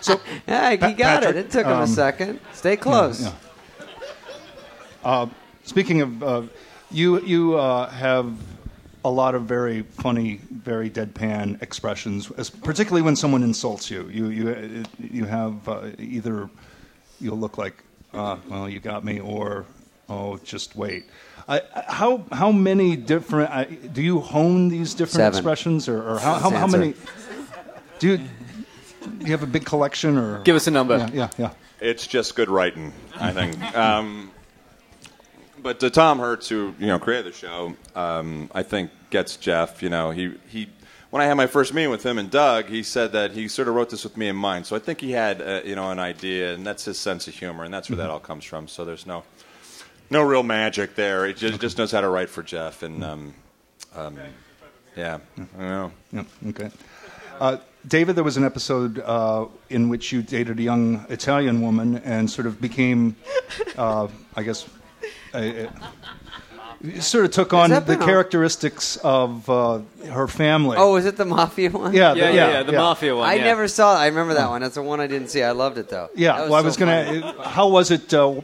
[0.00, 1.36] So, yeah, he Pa- got Patrick, it.
[1.36, 2.40] It took him um, a second.
[2.52, 3.22] Stay close.
[3.22, 3.32] yeah.
[5.04, 5.26] Uh,
[5.64, 6.42] speaking of, uh,
[6.90, 8.32] you you uh, have
[9.04, 14.08] a lot of very funny, very deadpan expressions, as, particularly when someone insults you.
[14.08, 16.50] You you uh, you have uh, either
[17.20, 17.82] you'll look like,
[18.14, 19.66] uh, well, you got me, or
[20.08, 21.04] oh, just wait.
[21.48, 25.38] I, how how many different I, do you hone these different Seven.
[25.38, 26.94] expressions, or, or how, how, how many?
[27.98, 28.24] Do you, do
[29.20, 30.98] you have a big collection, or Give us a number.
[30.98, 31.28] Yeah, yeah.
[31.38, 31.50] yeah.
[31.80, 33.76] It's just good writing, I think.
[33.76, 34.30] um,
[35.62, 39.82] but to Tom Hertz, who you know created the show, um, I think gets Jeff.
[39.82, 40.68] You know, he he.
[41.10, 43.66] When I had my first meeting with him and Doug, he said that he sort
[43.66, 44.66] of wrote this with me in mind.
[44.66, 47.34] So I think he had uh, you know an idea, and that's his sense of
[47.34, 48.68] humor, and that's where that all comes from.
[48.68, 49.24] So there's no
[50.10, 51.26] no real magic there.
[51.26, 53.34] He just, just knows how to write for Jeff, and um,
[53.94, 54.18] um,
[54.96, 55.18] yeah,
[55.58, 55.92] I know.
[56.12, 56.70] Yeah, okay.
[57.40, 61.98] Uh, David, there was an episode uh, in which you dated a young Italian woman
[61.98, 63.14] and sort of became,
[63.78, 64.68] uh, I guess,
[65.34, 65.72] a, a,
[66.80, 69.80] you sort of took on the been on- characteristics of uh,
[70.12, 70.76] her family.
[70.78, 71.92] Oh, is it the mafia one?
[71.92, 73.44] Yeah, the- Yeah, yeah, yeah, the mafia one, I yeah.
[73.44, 73.96] never saw.
[73.98, 74.60] I remember that one.
[74.60, 75.42] That's the one I didn't see.
[75.42, 76.08] I loved it though.
[76.14, 76.36] yeah.
[76.38, 77.20] That well, I was so going funny.
[77.32, 77.42] to.
[77.42, 78.40] How was it uh,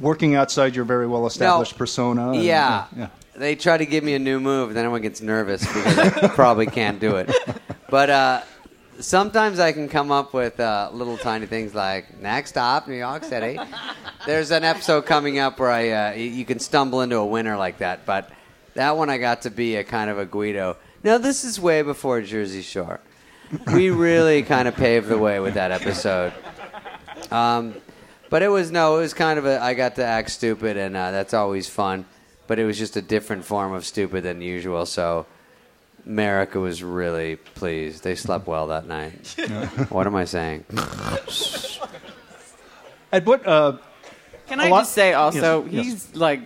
[0.00, 2.32] working outside your very well-established persona?
[2.32, 2.86] and- Yeah.
[2.96, 3.08] yeah.
[3.36, 6.28] They try to give me a new move, and then everyone gets nervous because I
[6.34, 7.30] probably can't do it.
[7.88, 8.42] But uh,
[9.00, 13.24] sometimes I can come up with uh, little tiny things like next stop, New York
[13.24, 13.58] City.
[14.26, 17.78] There's an episode coming up where I uh, you can stumble into a winner like
[17.78, 18.30] that, but
[18.74, 20.76] that one I got to be a kind of a Guido.
[21.02, 23.00] Now this is way before Jersey Shore.
[23.72, 26.32] We really kind of paved the way with that episode.
[27.30, 27.74] Um,
[28.28, 29.60] but it was no, it was kind of a.
[29.60, 32.04] I got to act stupid, and uh, that's always fun.
[32.46, 34.86] But it was just a different form of stupid than usual.
[34.86, 35.26] So
[36.06, 38.02] America was really pleased.
[38.04, 39.34] They slept well that night.
[39.90, 40.64] what am I saying?
[43.12, 43.46] At what?
[43.46, 43.78] Uh,
[44.46, 45.84] Can A I lot- just say also, Yes, yes.
[45.84, 46.40] he's like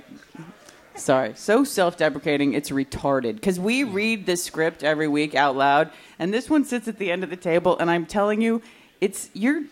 [0.96, 3.34] Sorry, so self-deprecating, it's retarded.
[3.34, 5.90] Because we read this script every week out loud,
[6.20, 8.62] and this one sits at the end of the table, and I'm telling you,
[9.00, 9.64] it's you're.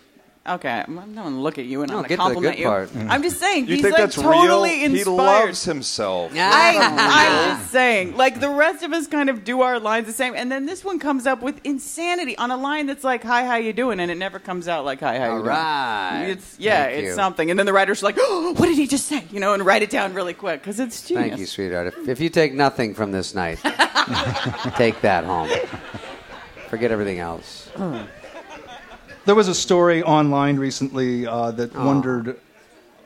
[0.44, 2.40] Okay, I'm not going to look at you and No, I'm get going to to
[2.40, 2.66] the compliment good you.
[3.06, 3.12] part.
[3.12, 4.64] I'm just saying, You he's think like that's totally real?
[4.64, 5.04] inspired.
[5.04, 5.04] He
[5.44, 6.32] loves himself.
[6.36, 10.12] I, I'm just saying, like the rest of us kind of do our lines the
[10.12, 13.44] same, and then this one comes up with insanity on a line that's like, "Hi,
[13.44, 16.18] how you doing?" and it never comes out like, "Hi, how you All right.
[16.22, 17.14] doing?" It's yeah, Thank it's you.
[17.14, 19.64] something, and then the writer's like, oh, "What did he just say?" You know, and
[19.64, 21.28] write it down really quick because it's genius.
[21.28, 21.86] Thank you, sweetheart.
[21.96, 23.58] If, if you take nothing from this night,
[24.76, 25.48] take that home.
[26.68, 27.70] Forget everything else.
[29.24, 31.86] There was a story online recently uh, that Oh.
[31.86, 32.38] wondered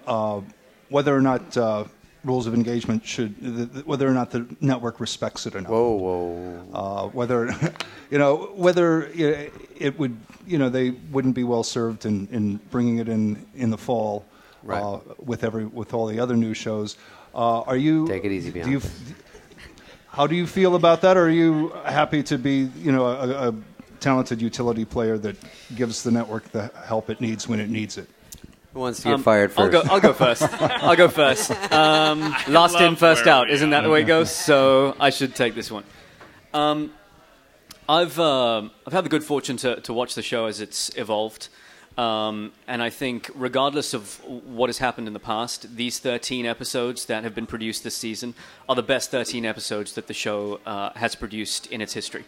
[0.07, 0.41] uh,
[0.89, 1.85] whether or not uh,
[2.25, 5.71] rules of engagement should, th- th- whether or not the network respects it enough.
[5.71, 6.65] Whoa, whoa.
[6.73, 7.51] Uh, whether,
[8.11, 12.57] you know, whether it, it would, you know, they wouldn't be well served in, in
[12.71, 14.25] bringing it in in the fall
[14.63, 14.83] Right.
[14.83, 16.97] uh, with every with all the other new shows.
[17.35, 18.81] Uh, are you Take it easy, do you,
[20.09, 21.17] How do you feel about that?
[21.17, 23.55] Or are you happy to be, you know, a, a
[24.01, 25.37] talented utility player that
[25.75, 28.09] gives the network the help it needs when it needs it?
[28.73, 29.87] Who wants to get Um, fired I'll first?
[29.87, 29.93] go.
[29.95, 30.43] I'll go first.
[30.61, 31.51] I'll go first.
[31.73, 33.51] Um, last in, first out.
[33.51, 34.31] Isn't that the way it goes?
[34.31, 35.85] So I should take this one.
[36.53, 36.93] Um,
[37.89, 41.49] I've um I've had the good fortune to, to watch the show as it's evolved,
[41.97, 47.07] um, and I think regardless of what has happened in the past, these 13 episodes
[47.07, 48.35] that have been produced this season
[48.69, 52.25] are the best 13 episodes that the show uh, has produced in its history.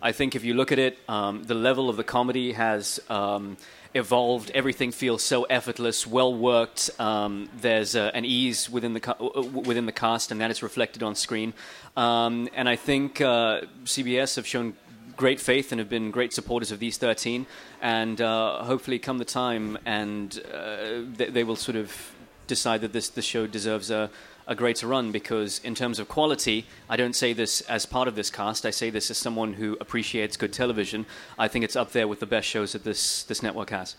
[0.00, 3.00] I think if you look at it, um, the level of the comedy has.
[3.08, 3.56] Um,
[3.94, 4.50] evolved.
[4.54, 6.90] Everything feels so effortless, well worked.
[6.98, 11.14] Um, there's uh, an ease within the within the cast, and that is reflected on
[11.14, 11.52] screen.
[11.96, 14.74] Um, and I think uh, CBS have shown
[15.16, 17.46] great faith and have been great supporters of these 13.
[17.80, 22.12] And uh, hopefully, come the time, and uh, they, they will sort of
[22.46, 24.10] decide that this this show deserves a.
[24.48, 28.16] A greater run because, in terms of quality, I don't say this as part of
[28.16, 28.66] this cast.
[28.66, 31.06] I say this as someone who appreciates good television.
[31.38, 33.94] I think it's up there with the best shows that this this network has.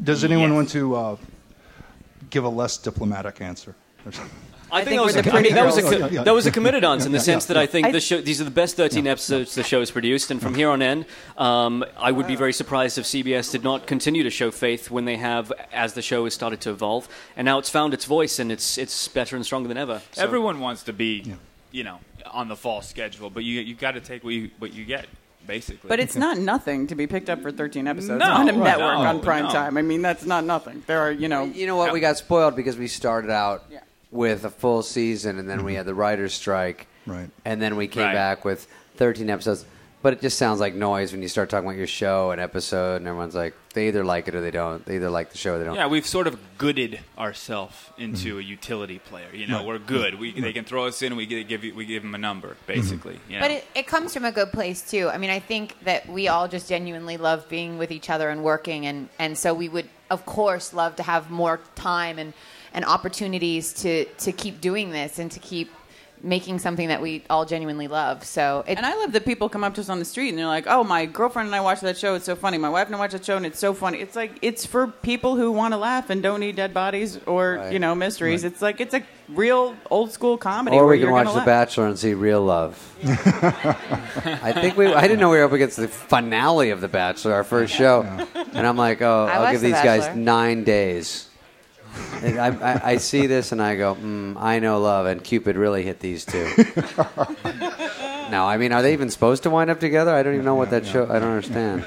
[0.00, 0.54] Does anyone Yes.
[0.56, 1.16] want to uh,
[2.30, 3.74] give a less diplomatic answer?
[4.72, 6.08] I think, think that, was a, the I mean, pretty that, was a, co- Yeah,
[6.10, 6.22] yeah.
[6.24, 8.40] that was a committed answer in the sense that I think I- the show, these
[8.40, 11.04] are the best 13 episodes the show has produced, and from here on in,
[11.36, 15.04] um, I would be very surprised if CBS did not continue to show faith when
[15.04, 18.38] they have as the show has started to evolve, and now it's found its voice
[18.38, 20.00] and it's it's better and stronger than ever.
[20.12, 21.34] So- Everyone wants to be,
[21.70, 21.98] you know,
[22.30, 25.06] on the fall schedule, but you you got to take what you what you get,
[25.46, 25.88] basically.
[25.88, 28.62] But it's not nothing to be picked up for 13 episodes No, on a right,
[28.64, 29.50] network no, on prime no.
[29.52, 29.76] time.
[29.76, 30.82] I mean, that's not nothing.
[30.86, 31.92] There are, you know, You know what?
[31.92, 33.80] We got spoiled because we started out Yeah.
[34.12, 35.78] With a full season, and then we mm-hmm.
[35.78, 37.30] had the writers' strike, Right.
[37.44, 38.14] and then we came Right.
[38.14, 39.64] back with 13 episodes.
[40.02, 42.96] But it just sounds like noise when you start talking about your show and episode,
[42.96, 44.84] and everyone's like, they either like it or they don't.
[44.84, 45.76] They either like the show or they don't.
[45.76, 48.38] Yeah, we've sort of gooded ourselves into mm-hmm.
[48.40, 49.28] a utility player.
[49.32, 49.66] You know, Right.
[49.66, 50.18] we're good.
[50.18, 51.14] We they can throw us in.
[51.14, 52.66] We give you, we give them a number, mm-hmm.
[52.66, 53.20] basically.
[53.28, 53.42] You know?
[53.42, 55.08] But it, it comes from a good place too.
[55.08, 58.42] I mean, I think that we all just genuinely love being with each other and
[58.42, 62.34] working, and, and so we would, of course, love to have more time and,
[62.74, 65.70] and opportunities to, to keep doing this and to keep
[66.24, 68.22] making something that we all genuinely love.
[68.22, 70.38] So it, And I love that people come up to us on the street and
[70.38, 72.14] they're like, "Oh, my girlfriend and I watched that show.
[72.14, 72.58] It's so funny.
[72.58, 74.86] My wife and I watched that show and it's so funny." It's like it's for
[74.86, 77.72] people who want to laugh and don't need dead bodies or Right.
[77.72, 78.44] you know mysteries.
[78.44, 80.76] It's like it's a real old school comedy.
[80.76, 81.44] Or we can watch The laugh.
[81.44, 82.78] Bachelor and see real love.
[83.04, 84.86] I think we.
[84.86, 88.02] I didn't know we were up against the finale of The Bachelor, our first show,
[88.52, 91.28] and I'm like, oh, I I'll give The these guys nine days.
[92.22, 95.56] And I, I, I see this and I go, mm, I know love, and Cupid
[95.56, 96.44] really hit these two.
[98.30, 100.12] now, I mean, are they even supposed to wind up together?
[100.14, 101.04] I don't even know what that show.
[101.04, 101.84] I don't understand.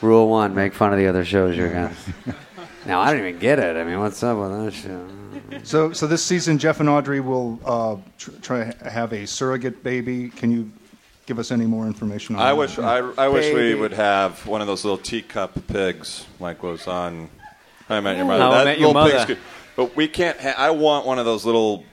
[0.00, 1.98] Rule one: make fun of the other shows you're against.
[2.86, 3.76] Now, I don't even get it.
[3.76, 5.06] I mean, what's up with that show?
[5.64, 9.82] So, so this season, Jeff and Audrey will uh, tr- try to have a surrogate
[9.82, 10.30] baby.
[10.30, 10.70] Can you
[11.26, 12.56] give us any more information on I that?
[12.56, 13.80] wish I, I wish we Baby.
[13.80, 17.39] would have one of those little teacup pigs like was on How
[17.90, 18.42] I Met Your Mother.
[18.42, 19.34] How I that Met Your little pig's Mother.
[19.34, 19.38] good.
[19.76, 20.38] But we can't.
[20.40, 21.84] Ha- I want one of those little,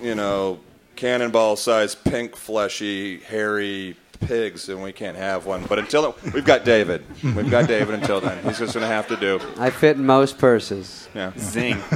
[0.00, 0.60] you know,
[0.96, 5.64] cannonball-sized, pink, fleshy, hairy pigs, and we can't have one.
[5.64, 7.04] But until then, we've got David.
[7.22, 8.42] We've got David until then.
[8.44, 9.40] He's just going to have to do.
[9.58, 11.08] I fit in most purses.
[11.14, 11.32] Yeah.
[11.38, 11.78] Zing.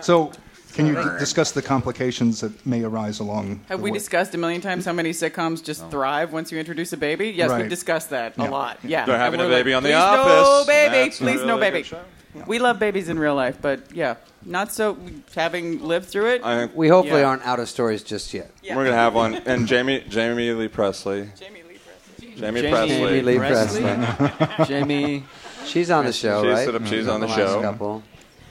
[0.00, 0.32] So,
[0.74, 3.60] can you d- discuss the complications that may arise along?
[3.68, 3.98] Have the we way?
[3.98, 7.30] discussed a million times how many sitcoms just thrive once you introduce a baby?
[7.30, 7.60] Yes, Right.
[7.62, 8.78] we've discussed that a lot.
[8.84, 11.24] Yeah, They're having And a we're baby on The "Please Office." No baby, That's a
[11.24, 11.82] please no really baby.
[11.82, 12.00] show.
[12.46, 14.14] We love babies in real life, but yeah,
[14.46, 14.96] not so.
[15.34, 17.26] Having lived through it, I think We hopefully Yeah.
[17.26, 18.50] aren't out of stories just yet.
[18.62, 18.76] Yeah.
[18.76, 19.34] we're going to have one.
[19.46, 21.28] And Jamie, Jamie Lee Pressly.
[21.38, 22.36] Jamie Lee Pressly.
[22.38, 22.88] Jamie, Jamie Pressly.
[22.88, 24.04] Jamie Lee Pressly.
[24.06, 24.66] Pressly.
[24.68, 25.24] Jamie.
[25.66, 26.64] She's on the show, She's right?
[26.64, 27.60] sort of- she's on the last show.
[27.60, 28.02] Couple.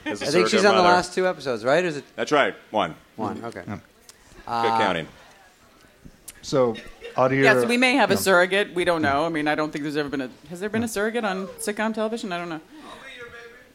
[0.04, 1.84] As a I think she's surrogate on the last two episodes, right?
[1.84, 2.54] Or is it That's right.
[2.70, 2.94] One.
[3.16, 3.44] one?
[3.44, 3.62] Okay.
[3.66, 3.80] Good
[4.46, 5.06] Uh, counting.
[6.42, 6.74] So,
[7.16, 7.42] out here.
[7.42, 8.72] Yes, we may have a surrogate.
[8.74, 9.26] We don't know.
[9.26, 10.30] I mean, I don't think there's ever been a.
[10.48, 12.32] Has there been a surrogate on sitcom television?
[12.32, 12.60] I don't know.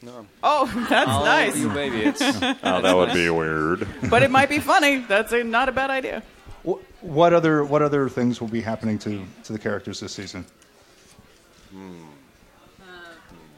[0.01, 0.25] No.
[0.43, 1.53] Oh, that's I'll nice.
[1.53, 2.01] be your baby.
[2.03, 2.21] It's-
[2.63, 3.87] Oh, that would be weird.
[4.09, 4.97] but it might be funny.
[4.97, 6.21] That's a, not a bad idea.
[6.67, 10.45] Wh- What other what other things will be happening to, to the characters this season?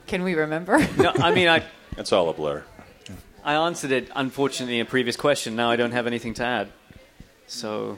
[0.06, 0.78] Can we remember?
[0.98, 1.64] no, I mean, I
[1.98, 2.64] It's all a blur.
[3.44, 5.56] I answered it unfortunately in a previous question.
[5.56, 6.68] Now I don't have anything to add.
[7.48, 7.98] So.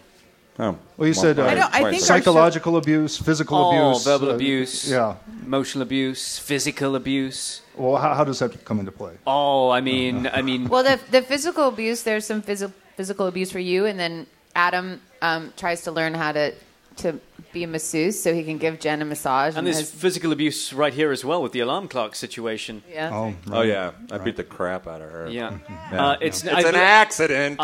[0.60, 0.78] Oh.
[0.98, 4.30] Well, you said uh, I don't- I think our psychological abuse, physical oh, abuse, verbal
[4.32, 5.16] uh, abuse, Yeah.
[5.46, 7.62] emotional abuse, physical abuse.
[7.76, 9.14] Well, how, how does that come into play?
[9.26, 12.04] Oh, I mean, I mean, well, the the physical abuse.
[12.04, 16.34] There's some phys- physical abuse for you, and then Adam um, tries to learn how
[16.34, 16.54] to
[16.98, 17.20] to
[17.52, 19.56] be a masseuse so he can give Jen a massage.
[19.56, 22.84] and there's has- physical abuse right here as well with the alarm clock situation.
[22.92, 23.10] Yeah.
[23.14, 25.30] Oh, Oh yeah, I beat the crap out of her.
[25.30, 25.58] Yeah.
[25.92, 26.06] Yeah.
[26.08, 27.60] Uh, it's It's an accident.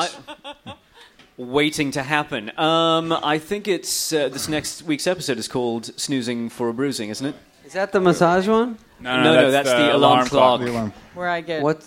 [1.37, 2.51] waiting to happen.
[2.57, 7.09] Um, I think it's uh, this next week's episode is called "Snoozing for a Bruising,"
[7.09, 7.35] isn't it?
[7.65, 8.77] Is that the massage one?
[8.99, 10.61] No, no, no that's, the, alarm, clock.
[10.61, 10.93] The alarm.
[11.13, 11.83] Where I get What?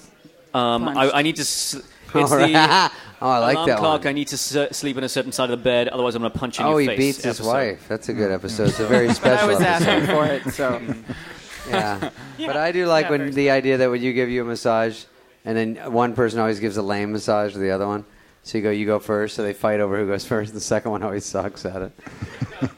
[0.55, 1.43] Um, I, I need to.
[1.43, 1.81] S-
[2.14, 2.53] it's All right.
[2.53, 4.01] the Oh, I like alarm that clock.
[4.05, 4.09] one.
[4.09, 6.31] I need to s- sleep on a certain side of the bed, otherwise I'm going
[6.33, 6.99] to punch you in Oh, your he face.
[6.99, 7.49] beats his episode.
[7.49, 7.88] wife.
[7.88, 8.35] That's a good mm.
[8.35, 8.68] episode.
[8.68, 9.44] It's a very But special.
[9.44, 9.88] I was episode.
[9.88, 10.81] asking for it, so
[11.68, 12.11] Yeah.
[12.38, 14.44] But I do like Yeah, when very the idea that when you give you a
[14.44, 15.05] massage,
[15.44, 18.05] and then one person always gives a lame massage to the other one.
[18.44, 19.35] So you go, you go first.
[19.35, 20.55] So they fight over who goes first.
[20.55, 21.92] The second one always sucks at it.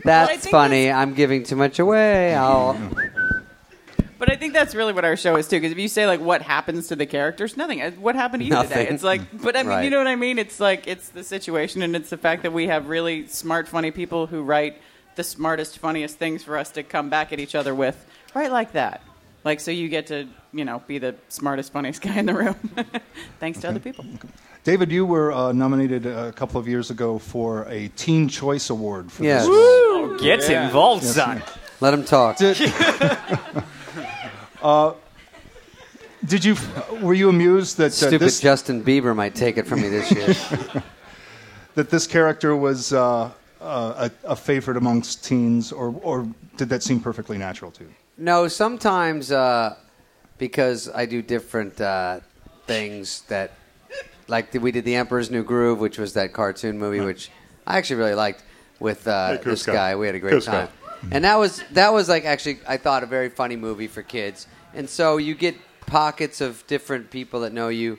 [0.04, 0.90] That's think funny.
[0.90, 2.34] I'm giving too much away.
[2.34, 2.76] I'll.
[4.20, 5.56] But I think that's really what our show is too.
[5.56, 7.80] Because if you say like what happens to the characters, nothing.
[7.82, 8.86] Uh, What happened to you today?
[8.86, 9.82] It's like, but I mean, Right.
[9.84, 10.38] you know what I mean?
[10.38, 13.90] It's like it's the situation, and it's the fact that we have really smart, funny
[13.90, 14.76] people who write
[15.16, 17.96] the smartest, funniest things for us to come back at each other with,
[18.34, 19.00] right like that.
[19.42, 22.56] Like so, you get to you know be the smartest, funniest guy in the room,
[23.40, 24.04] thanks to other people.
[24.64, 29.10] David, you were uh, nominated a couple of years ago for a Teen Choice Award
[29.10, 29.46] for Yes.
[29.46, 29.50] this.
[29.50, 31.42] Oh, get involved, Yes, son.
[31.80, 32.36] Let him talk.
[32.36, 32.58] Did,
[34.62, 34.94] uh,
[36.24, 36.56] did you?
[37.00, 40.10] Were you amused that uh, Stupid this Justin Bieber might take it from me this
[40.12, 40.82] year.
[41.74, 46.82] that this character was uh, uh, a, a favorite amongst teens, or or did that
[46.82, 47.90] seem perfectly natural to you?
[48.18, 49.76] No, sometimes uh,
[50.36, 52.20] because I do different uh,
[52.66, 53.52] things that,
[54.28, 57.30] like we did the Emperor's New Groove, which was that cartoon movie, which
[57.66, 58.44] I actually really liked
[58.78, 59.96] with uh, Hey, this guy.
[59.96, 60.68] We had a great time,
[61.10, 64.46] and that was that was like actually I thought a very funny movie for kids.
[64.74, 67.98] And so you get pockets of different people that know you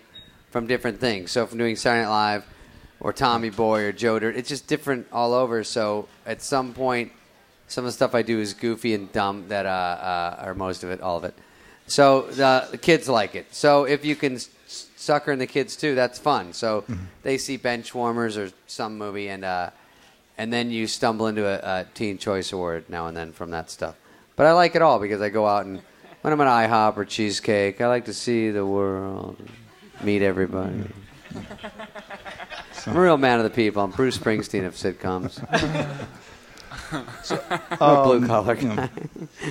[0.52, 1.32] from different things.
[1.32, 2.46] So from doing Saturday Night Live
[3.00, 5.64] or Tommy Boy or Joe Dirt, it's just different all over.
[5.64, 7.12] So at some point,
[7.68, 10.84] some of the stuff I do is goofy and dumb that uh, uh, or most
[10.84, 11.34] of it, all of it.
[11.88, 13.54] So the, the kids like it.
[13.54, 14.38] So if you can
[14.68, 16.54] sucker in the kids too, that's fun.
[16.54, 16.86] So
[17.24, 19.72] they see Benchwarmers or some movie, and uh,
[20.42, 23.70] and then you stumble into a, a Teen Choice Award now and then from that
[23.70, 23.96] stuff.
[24.36, 25.84] But I like it all because I go out and
[26.24, 29.38] when I'm at IHOP or Cheesecake, I like to see the world,
[30.02, 30.84] meet everybody.
[32.88, 33.84] I'm a real man of the people.
[33.84, 35.38] I'm Bruce Springsteen of sitcoms.
[37.80, 38.90] I'm a blue collar guy.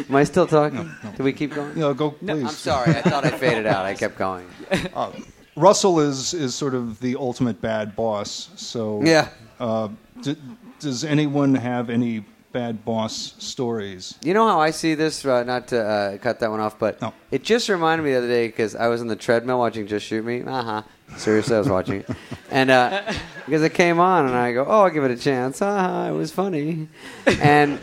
[0.09, 0.90] Am I still talking?
[1.16, 1.79] Do we keep going?
[1.79, 2.31] No, go please.
[2.31, 2.96] I'm sorry.
[2.96, 3.87] I thought I faded out.
[3.87, 4.48] I kept going.
[4.92, 5.12] Uh,
[5.55, 8.50] Russell is is sort of the ultimate bad boss.
[8.57, 9.29] So Yeah.
[9.61, 9.88] Uh,
[10.22, 10.37] d-
[10.80, 14.14] does anyone have any bad boss stories?
[14.22, 15.24] You know how I see this?
[15.24, 18.28] Uh, not to uh, cut that one off, but it just reminded me the other
[18.28, 20.42] day because I was on the treadmill watching Just Shoot Me.
[20.42, 20.82] Uh huh.
[21.16, 22.10] Seriously, I was watching it,
[22.50, 23.12] and uh,
[23.44, 26.12] because it came on, and I go, "Oh, I'll give it a chance." Uh huh.
[26.12, 26.88] It was funny,
[27.26, 27.78] and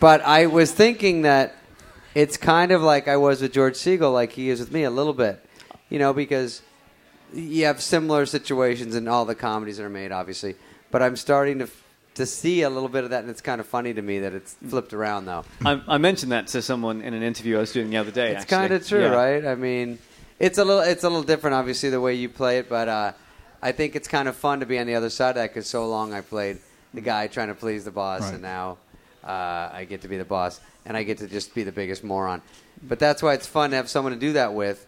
[0.00, 1.54] but I was thinking that
[2.14, 4.90] it's kind of like I was with George Segal, like he is with me a
[4.90, 5.44] little bit,
[5.88, 6.60] you know, because
[7.32, 10.56] you have similar situations in all the comedies that are made, obviously.
[10.90, 11.68] But I'm starting to
[12.14, 14.34] to see a little bit of that, and it's kind of funny to me that
[14.34, 15.44] it's flipped around though.
[15.64, 18.34] I, I mentioned that to someone in an interview I was doing the other day.
[18.34, 19.08] It's kind of true, Yeah.
[19.14, 19.44] right?
[19.46, 19.98] I mean,
[20.38, 23.12] it's a little it's a little different, obviously, the way you play it, but uh,
[23.62, 25.66] I think it's kind of fun to be on the other side of that because
[25.66, 26.58] so long I played
[26.94, 28.34] the guy trying to please the boss, Right.
[28.34, 28.78] and now
[29.24, 32.04] uh, I get to be the boss, and I get to just be the biggest
[32.04, 32.42] moron.
[32.82, 34.86] But that's why it's fun to have someone to do that with.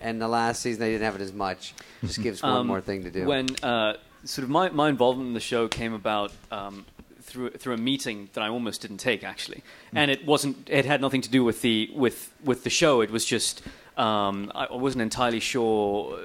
[0.00, 1.74] And the last season they didn't have it as much.
[2.02, 3.24] Just gives one Um, more thing to do.
[3.26, 3.94] When uh,
[4.24, 6.84] sort of my, my involvement in the show came about um,
[7.22, 9.98] through through a meeting that I almost didn't take actually, Hmm.
[9.98, 13.00] and it wasn't it had nothing to do with the with with the show.
[13.00, 13.62] It was just
[13.96, 16.18] um, I I wasn't entirely sure.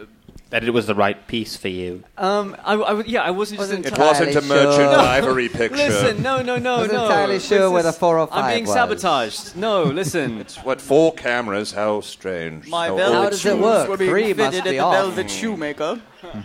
[0.51, 2.03] that it was the right piece for you.
[2.17, 4.99] Um, I, I- yeah, I wasn't just Wasn't entirely It wasn't a merchant No.
[5.17, 5.75] ivory picture.
[5.77, 7.03] Listen, no, no, no, Wasn't no.
[7.05, 8.73] entirely sure This where the is- 405 I'm being was.
[8.73, 9.55] sabotaged.
[9.55, 10.39] No, listen.
[10.41, 11.71] It's what four cameras?
[11.71, 12.67] How strange.
[12.67, 13.13] My How velvet.
[13.23, 13.89] How does shoes it work?
[13.89, 14.93] were being Three must fitted be at the off.
[14.95, 16.01] Velvet Shoemaker.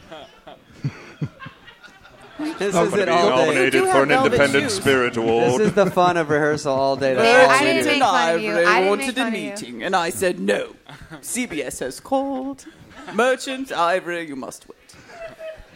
[2.58, 3.36] This I'm is it all day.
[3.46, 4.74] nominated for have an velvet Independent shoes.
[4.74, 5.60] Spirit Award.
[5.60, 7.14] This is the fun of rehearsal all day.
[7.14, 8.50] That's all I didn't make fun of you.
[8.50, 9.50] Ivory I didn't wanted make a fun of you.
[9.50, 10.74] meeting, and I said no.
[11.20, 12.66] CBS has called.
[13.12, 14.78] Merchant Ivory, you must wait.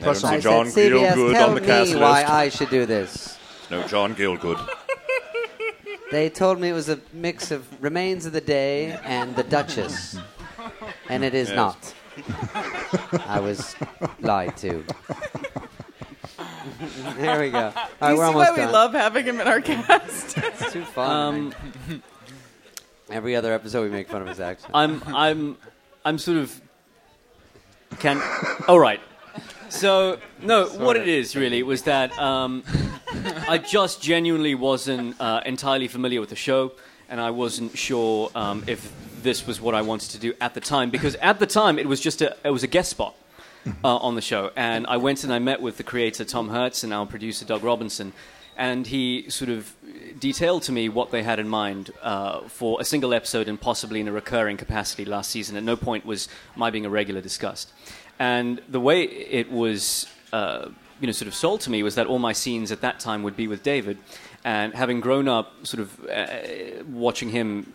[0.01, 2.25] Plus, I There's no John said, CBS, Gielgud tell on the me cast why.
[2.25, 3.39] I should do this.
[3.71, 4.59] No John Gielgud.
[6.11, 10.17] They told me it was a mix of Remains of the Day and The Duchess,
[11.11, 11.57] and it is Yes.
[11.57, 11.95] not.
[13.29, 13.77] I was
[14.21, 14.83] lied to.
[17.16, 17.59] There we go.
[17.66, 18.72] All right, Do you we're see almost why we done.
[18.72, 20.36] love having him in our cast?
[20.38, 21.55] It's too fun.
[21.90, 22.03] Um,
[23.11, 24.72] Every other episode, we make fun of his accent.
[24.74, 25.57] I'm, I'm,
[26.05, 26.61] I'm sort of.
[28.01, 28.20] Can.
[28.68, 29.01] All right.
[29.70, 32.62] So no, what it is really was that um,
[33.49, 36.72] I just genuinely wasn't uh, entirely familiar with the show,
[37.09, 38.92] and I wasn't sure um, if
[39.22, 41.86] this was what I wanted to do at the time because at the time it
[41.86, 43.14] was just a it was a guest spot
[43.85, 46.85] uh, on the show, and I went and I met with the creator Tom Hertz
[46.85, 48.13] and our producer Doug Robinson,
[48.57, 49.75] and he sort of
[50.19, 54.01] detailed to me what they had in mind uh, for a single episode and possibly
[54.01, 55.57] in a recurring capacity last season.
[55.57, 57.73] At no point was my being a regular discussed,
[58.19, 60.07] and the way it was.
[60.33, 62.99] Uh, you know, sort of sold to me was that all my scenes at that
[62.99, 63.99] time would be with David,
[64.45, 67.73] and having grown up, sort of uh, watching him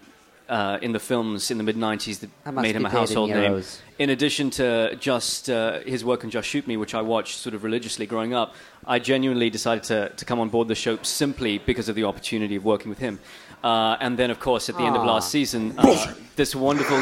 [0.49, 3.63] uh, in the films in the mid '90s that made him a household name.
[3.99, 7.53] In addition to just uh, his work on Just Shoot Me, which I watched sort
[7.53, 8.53] of religiously growing up,
[8.85, 12.55] I genuinely decided to, to come on board the show simply because of the opportunity
[12.55, 13.19] of working with him.
[13.63, 16.97] Uh, and then, of course, at the end of last season, uh, this wonderful,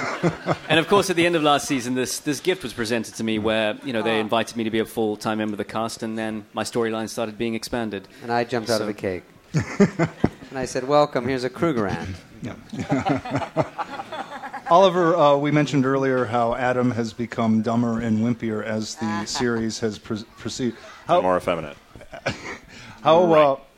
[0.70, 3.24] and of course, at the end of last season, this this gift was presented to
[3.24, 5.66] me, where you know they invited me to be a full time member of the
[5.66, 8.08] cast, and then my storyline started being expanded.
[8.22, 9.24] And I jumped out of So- the cake.
[9.54, 12.16] and I said, Welcome, here's a Krugerrand.
[14.70, 19.80] Oliver, uh, we mentioned earlier how Adam has become dumber and wimpier as the series
[19.80, 20.78] has pr- proceeded.
[21.08, 21.78] How, More effeminate.
[23.04, 23.28] how uh,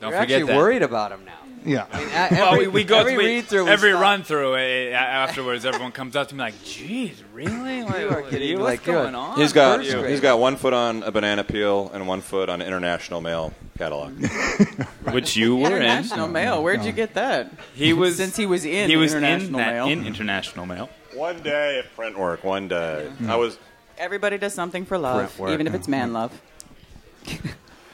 [0.00, 0.56] You're forget actually that.
[0.56, 1.32] worried about him now.
[1.64, 1.86] Yeah.
[1.92, 4.02] I mean, a- well, we, we go every we- read-through, every stop.
[4.02, 5.64] run through eh, afterwards.
[5.64, 7.82] Everyone comes up to me like, "Geez, really?
[7.82, 8.58] Like, You are kidding.
[8.58, 10.10] What's Like, going a- on?" He's got First grade.
[10.10, 14.12] he's got one foot on a banana peel and one foot on International Male catalog.
[15.12, 15.74] which you were in.
[15.76, 16.62] International Male.
[16.62, 17.50] Where'd you get that?
[17.74, 19.86] He was Since he was in he was in International that Mail.
[19.88, 20.88] in International Male.
[21.14, 22.44] one day at print work.
[22.44, 23.10] One day.
[23.26, 23.58] I was
[23.96, 25.50] Everybody does something for love, work.
[25.52, 26.32] even if it's man love.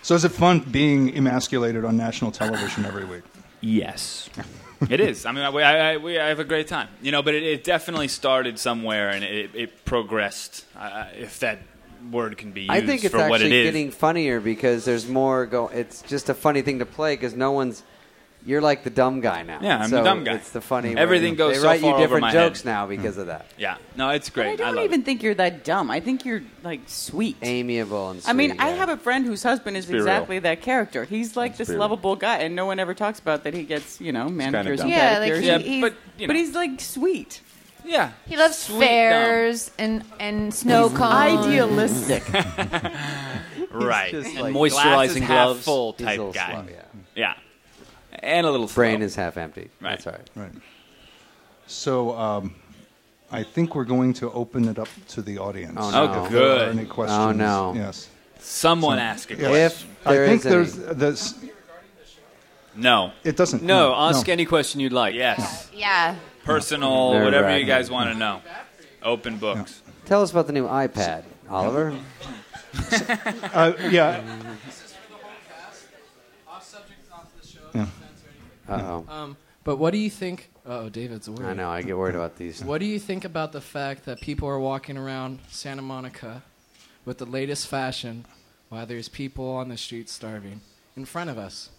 [0.03, 3.23] So is it fun being emasculated on national television every week?
[3.61, 4.31] Yes.
[4.89, 5.27] it is.
[5.27, 7.23] I mean, I, I, I, we, I have a great time, you know.
[7.23, 11.59] But it, it definitely started somewhere, and it, it progressed, uh, if that
[12.11, 15.07] word can be used I think it's for what it actually getting funnier because there's
[15.07, 15.69] more go.
[15.69, 17.83] It's just a funny thing to play because no one's.
[18.47, 19.59] You're like the dumb guy now.
[19.61, 20.35] Yeah, I'm so the dumb guy.
[20.35, 20.97] It's the funny.
[20.97, 21.37] Everything way.
[21.37, 22.71] goes They so write far you different jokes head.
[22.71, 23.21] now because hmm.
[23.23, 23.47] of that.
[23.59, 24.53] yeah, no, it's great.
[24.53, 25.05] I don't love even it.
[25.05, 25.91] think you're that dumb.
[25.91, 27.37] I think you're like sweet.
[27.43, 28.23] Amiable and.
[28.23, 30.03] Sweet, I mean, I have a friend whose husband is be real.
[30.03, 31.05] exactly that character.
[31.05, 31.81] He's like this be real.
[31.81, 34.91] lovable guy, and no one ever talks about that he gets, you know, manicures dumb.
[34.91, 35.41] and Yeah, like pedicures.
[35.41, 37.43] he- Yeah, he's- but you know, but he's like sweet,
[37.85, 41.01] yeah, He loves Sweet fairs and, and snow cones.
[41.47, 42.23] idealistic.
[43.71, 44.13] right.
[44.13, 45.65] And like- Moisturizing glasses half gloves.
[45.65, 46.53] full type guy.
[46.53, 46.83] slow, yeah.
[47.17, 47.35] Yeah,
[48.21, 49.07] and a little Brain slow.
[49.07, 49.71] is half empty.
[49.81, 49.91] Right.
[49.91, 50.31] That's all right.
[50.35, 50.53] Right.
[51.67, 52.55] So um,
[53.31, 55.77] I think we're going to open it up to the audience.
[55.79, 56.05] Oh, no.
[56.25, 56.69] If there are good.
[56.77, 57.19] any questions?
[57.19, 57.75] Oh, no.
[57.75, 58.09] Yes.
[58.39, 59.55] Someone ask a question.
[59.55, 60.55] If there I think is any.
[60.55, 61.35] there's this.
[62.75, 63.13] No.
[63.25, 63.63] It doesn't.
[63.63, 65.15] No, ask any question you'd like.
[65.15, 65.71] Yes.
[65.75, 66.17] Yeah.
[66.45, 68.41] Personal, Nerve whatever you guys want to know.
[69.03, 69.83] Open books.
[70.07, 71.97] Tell us about the new iPad, Oliver.
[73.53, 73.89] Uh, yeah.
[73.91, 74.55] Yeah.
[78.71, 79.07] Uh oh.
[79.13, 80.51] Um, but what do you think?
[80.65, 81.49] Oh, David's worried.
[81.49, 81.69] I know.
[81.69, 82.65] I get worried about these.
[82.65, 86.43] What do you think about the fact that people are walking around Santa Monica
[87.05, 88.25] with the latest fashion
[88.71, 90.63] while there's people on the street starving
[90.97, 91.71] in front of us?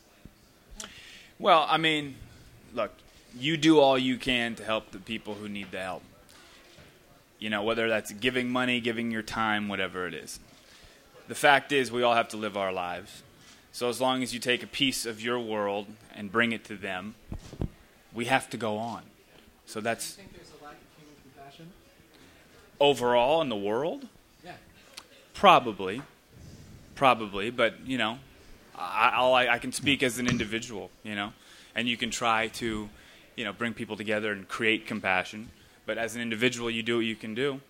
[1.40, 2.16] Well, I mean,
[2.74, 2.92] look,
[3.36, 6.04] you do all you can to help the people who need the help.
[7.40, 10.40] You know, whether that's giving money, giving your time, whatever it is.
[11.28, 13.24] The fact is, we all have to live our lives.
[13.72, 16.76] So as long as you take a piece of your world and bring it to
[16.76, 17.16] them,
[18.14, 19.04] we have to go on.
[19.66, 21.72] So that's think there's a lack of human compassion?
[22.80, 24.08] overall in the world?
[24.44, 24.54] Yeah.
[25.34, 26.02] Probably.
[26.96, 28.20] Probably, but, you know,
[28.78, 31.34] I, I'll, I, I can speak as an individual, you know,
[31.74, 32.90] and you can try to,
[33.36, 35.50] you know, bring people together and create compassion.
[35.86, 37.62] But as an individual, you do what you can do.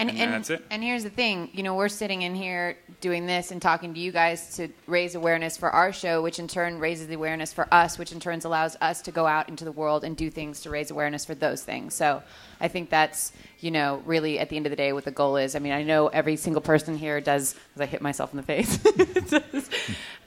[0.00, 0.64] And, And and, that's it.
[0.70, 4.00] and here's the thing, you know, we're sitting in here doing this and talking to
[4.00, 7.72] you guys to raise awareness for our show, which in turn raises the awareness for
[7.72, 10.62] us, which in turn allows us to go out into the world and do things
[10.62, 11.94] to raise awareness for those things.
[11.94, 12.22] So
[12.60, 15.36] I think that's, you know, really at the end of the day what the goal
[15.36, 15.54] is.
[15.54, 18.42] I mean, I know every single person here does, as I hit myself in the
[18.42, 18.78] face,
[19.28, 19.70] does,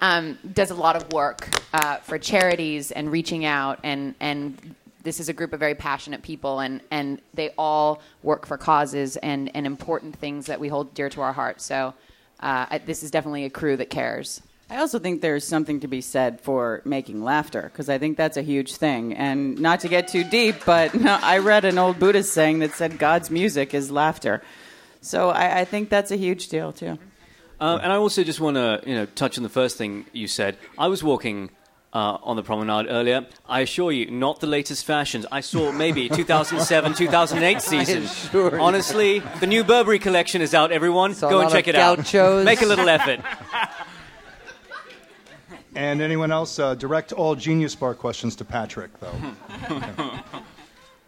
[0.01, 5.19] um, does a lot of work uh, for charities and reaching out and, and this
[5.19, 9.51] is a group of very passionate people and, and they all work for causes and,
[9.55, 11.65] and important things that we hold dear to our hearts.
[11.65, 11.93] So
[12.39, 14.41] uh, I, this is definitely a crew that cares.
[14.69, 18.37] I also think there's something to be said for making laughter because I think that's
[18.37, 19.13] a huge thing.
[19.13, 22.71] And not to get too deep, but no, I read an old Buddhist saying that
[22.71, 24.41] said God's music is laughter.
[25.01, 26.97] So I, I think that's a huge deal too.
[27.59, 30.27] Uh, and I also just want to, you know, touch on the first thing you
[30.27, 30.57] said.
[30.77, 31.49] I was walking
[31.93, 33.25] uh, on the promenade earlier.
[33.47, 35.25] I assure you, not the latest fashions.
[35.31, 38.03] I saw maybe 2007, 2008 season.
[38.03, 38.61] assure you.
[38.61, 40.71] Honestly, the new Burberry collection is out.
[40.71, 41.97] Everyone, Saw a go and lot check of it out.
[41.97, 42.45] gauchos.
[42.45, 43.19] Make a little effort.
[45.75, 46.59] And anyone else?
[46.59, 49.15] Uh, direct all Genius Bar questions to Patrick, though.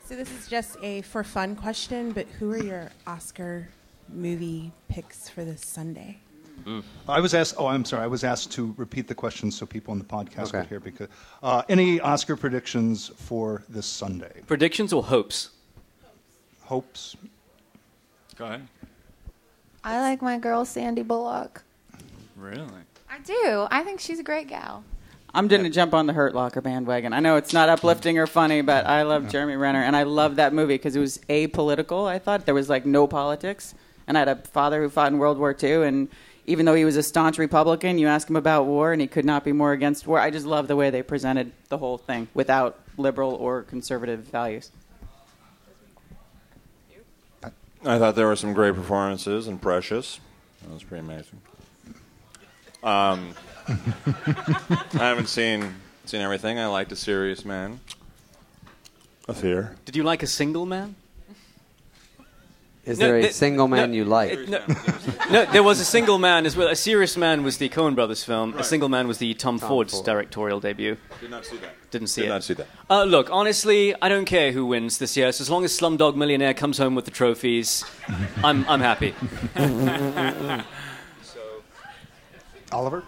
[0.07, 3.69] So this is just a for fun question, but who are your Oscar
[4.09, 6.19] movie picks for this Sunday?
[7.07, 7.55] I was asked.
[7.57, 8.03] Oh, I'm sorry.
[8.03, 10.59] I was asked to repeat the question so people on the podcast Okay.
[10.59, 10.79] would hear.
[10.79, 11.07] Because
[11.43, 14.41] uh, any Oscar predictions for this Sunday?
[14.47, 15.51] Predictions or hopes?
[16.63, 17.15] Hopes.
[18.35, 18.67] Go ahead.
[19.83, 21.63] I like my girl Sandy Bullock.
[22.35, 22.61] Really?
[23.09, 23.67] I do.
[23.69, 24.83] I think she's a great gal.
[25.33, 27.11] I'm going to jump on the Hurt Locker bandwagon.
[27.13, 30.37] I know it's not uplifting or funny, but I love Jeremy Renner, and I love
[30.37, 32.07] that movie because it was apolitical.
[32.07, 33.75] I thought there was like no politics,
[34.07, 36.07] and I had a father who fought in World War II, and
[36.47, 39.25] even though he was a staunch Republican, you ask him about war, and he could
[39.25, 40.19] not be more against war.
[40.19, 44.71] I just love the way they presented the whole thing without liberal or conservative values.
[47.83, 50.19] I thought there were some great performances and Precious.
[50.63, 51.41] That was pretty amazing.
[52.83, 53.33] Um,
[53.67, 55.75] I haven't seen
[56.05, 56.59] seen everything.
[56.59, 57.79] I liked A Serious Man.
[59.27, 59.75] A Fear.
[59.85, 60.95] Did you like a single man?
[62.85, 64.31] Is No, there a th- single man no, you like?
[64.33, 64.61] it- no,
[65.31, 66.67] no, there was a single man as well.
[66.67, 68.53] A Serious Man was the Coen Brothers film.
[68.57, 70.05] A Single Man was the Tom, Tom Ford's Ford.
[70.05, 70.95] directorial debut.
[71.19, 71.73] Did not see that.
[71.89, 72.29] Didn't see Did it.
[72.29, 72.67] Did not see that.
[72.89, 75.31] Uh, look, honestly, I don't care who wins this year.
[75.31, 77.83] So as long as Slumdog Millionaire comes home with the trophies,
[78.43, 79.15] I'm, I'm happy.
[81.23, 81.63] so.
[82.71, 83.03] Oliver.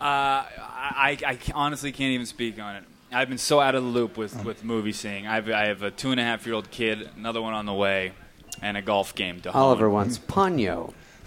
[0.00, 2.84] Uh, I, I honestly can't even speak on it.
[3.12, 5.26] I've been so out of the loop with, with movie seeing.
[5.26, 7.74] I've, I have a two and a half year old kid, another one on the
[7.74, 8.12] way,
[8.60, 9.94] and a golf game to Oliver hone.
[9.94, 10.92] wants Ponyo.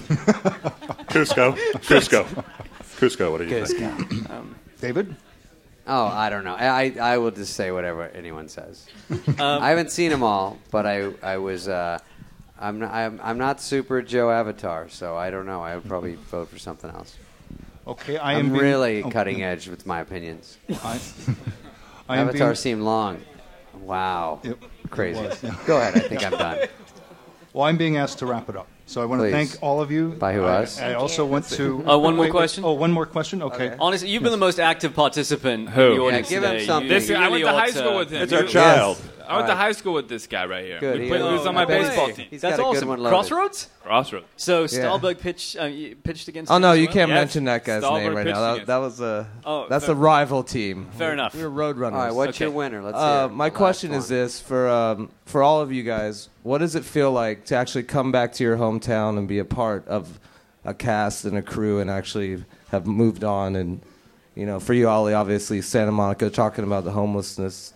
[1.10, 1.56] Kuzco.
[1.88, 2.26] Kuzco.
[2.98, 4.30] Kuzco, what do you think?
[4.30, 5.16] Um, David.
[5.88, 6.56] Oh, I don't know.
[6.56, 8.86] I, I I will just say whatever anyone says.
[9.10, 12.00] Um, I haven't seen them all, but I I was uh,
[12.60, 15.62] I'm not, I'm I'm not super Joe Avatar, so I don't know.
[15.62, 17.16] I would probably vote for something else.
[17.88, 19.50] Okay, I I'm am being- really oh, cutting yeah.
[19.50, 20.58] edge with my opinions.
[20.84, 21.00] I,
[22.10, 23.22] I Avatar being- seemed long.
[23.80, 24.58] Wow, It-
[24.90, 25.20] crazy.
[25.20, 25.56] it was, yeah.
[25.68, 25.96] Go ahead.
[25.98, 26.68] I think I'm done.
[27.56, 28.68] Well, I'm being asked to wrap it up.
[28.88, 30.10] So I want to thank all of you.
[30.10, 30.80] By who, I, us?
[30.80, 31.84] I also want to.
[31.88, 32.32] Oh, one more wait, wait.
[32.32, 32.64] question?
[32.64, 33.42] Oh, one more question.
[33.42, 33.76] Okay.
[33.80, 35.82] Honestly, you've been the most active participant Who?
[35.82, 36.66] in the Yeah, audience give him today.
[36.66, 36.90] Something.
[36.90, 38.22] This, I went to ought high school with him.
[38.22, 38.98] It's our He- child.
[39.28, 39.64] I went to All right.
[39.66, 40.80] high school with this guy right here.
[40.80, 41.00] Good.
[41.00, 42.28] We He played- he was on I my bet he's- baseball team.
[42.30, 42.90] he's That's got a good awesome.
[42.90, 43.10] one loaded.
[43.10, 43.68] Crossroads?
[43.84, 44.26] Crossroads.
[44.38, 44.68] So Yeah.
[44.68, 46.52] Stahlberg pitched, uh, you pitched against.
[46.52, 46.94] Oh him no, as you well?
[46.94, 47.16] can't Yes.
[47.22, 48.42] mention that guy's Stahlberg name right pitched now.
[48.42, 50.90] That, against that was a Oh, that's fair- a rival team.
[50.96, 51.34] Fair enough.
[51.34, 51.98] We were road runners.
[51.98, 52.46] All right, what's Okay.
[52.46, 52.84] your winner?
[52.84, 53.34] Let's Uh, hear it.
[53.36, 54.20] my The question is one.
[54.20, 57.84] this for um, for all of you guys: What does it feel like to actually
[57.84, 60.20] come back to your hometown and be a part of
[60.64, 63.56] a cast and a crew and actually have moved on?
[63.56, 63.82] And
[64.36, 67.74] you know, for you, Ollie, obviously Santa Monica, talking about the homelessness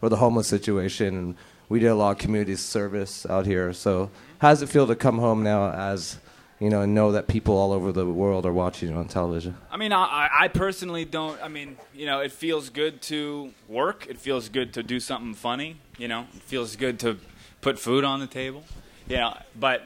[0.00, 1.34] or the homeless situation, and
[1.68, 3.72] we did a lot of community service out here.
[3.72, 6.18] So, how does it feel to come home now as
[6.60, 9.56] you know and know that people all over the world are watching you on television?
[9.70, 11.40] I mean, I, I- personally don't.
[11.42, 14.06] I mean, you know, it feels good to work.
[14.08, 15.76] It feels good to do something funny.
[15.96, 17.16] You know, it feels good to
[17.62, 18.64] put food on the table.
[19.08, 19.82] You know, but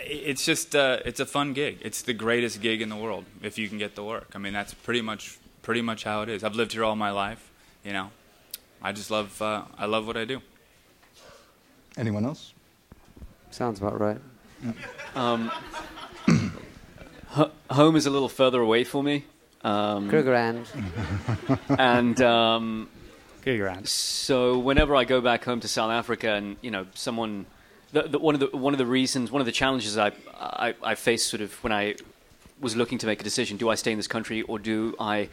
[0.00, 1.78] it's just uh, it's a fun gig.
[1.82, 4.32] It's the greatest gig in the world if you can get the work.
[4.34, 6.44] I mean, that's pretty much pretty much how it is.
[6.44, 7.50] I've lived here all my life.
[7.84, 8.10] You know,
[8.82, 10.40] I just love uh, I love what I do.
[11.96, 12.52] Anyone else?
[13.50, 14.18] Sounds about right.
[15.14, 15.50] Um,
[17.28, 19.24] ho- home is a little further away for me.
[19.62, 20.66] Um, Krugerrand.
[21.78, 22.88] and um,
[23.42, 23.88] Krugerrand.
[23.88, 27.46] so whenever I go back home to South Africa, and you know, someone,
[27.92, 30.74] the, the, one of the one of the reasons, one of the challenges I, I
[30.82, 31.94] I faced sort of when I
[32.60, 35.28] was looking to make a decision: do I stay in this country or do I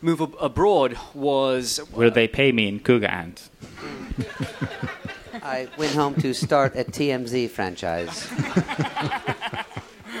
[0.00, 0.98] move ab- abroad?
[1.14, 3.48] Was Will they pay me in Krugerrand?
[5.34, 8.28] I, I went home to start a TMZ franchise.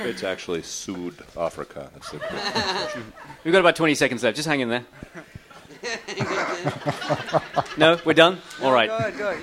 [0.04, 1.88] It's actually Sud Africa.
[1.92, 2.18] That's the
[3.44, 4.36] We've got about 20 seconds left.
[4.36, 4.84] Just hang in there.
[7.76, 8.38] no, we're done.
[8.62, 8.88] All right.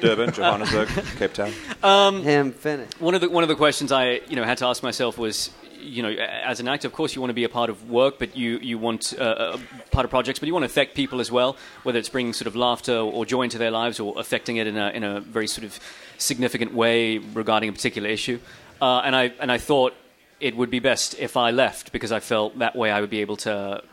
[0.01, 0.87] Durban, Johannesburg,
[1.17, 1.51] Cape Town.
[1.83, 2.89] Um, Him finish.
[2.99, 5.51] One of the one of the questions I you know had to ask myself was,
[5.79, 8.19] you know, as an actor, of course you want to be a part of work,
[8.19, 11.19] but you you want uh, a part of projects, but you want to affect people
[11.19, 14.57] as well, whether it's bringing sort of laughter or joy into their lives, or affecting
[14.57, 15.79] it in a in a very sort of
[16.17, 18.39] significant way regarding a particular issue.
[18.81, 19.93] Uh, and I and I thought
[20.39, 23.19] it would be best if I left because I felt that way I would be
[23.19, 23.83] able to,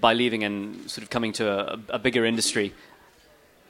[0.00, 2.72] by leaving and sort of coming to a, a bigger industry,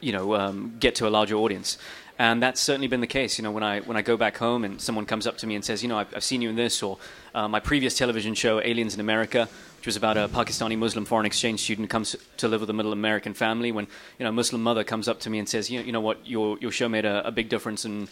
[0.00, 1.78] you know, um, get to a larger audience.
[2.18, 3.38] And that's certainly been the case.
[3.38, 5.56] You know, when I when I go back home and someone comes up to me
[5.56, 6.98] and says, you know, I've, I've seen you in this, or
[7.34, 9.48] uh, my previous television show, Aliens in America,
[9.78, 12.92] which was about a Pakistani Muslim foreign exchange student comes to live with a middle
[12.92, 13.72] American family.
[13.72, 13.88] When
[14.18, 16.00] you know, a Muslim mother comes up to me and says, you know, you know
[16.00, 18.06] what, your your show made a, a big difference in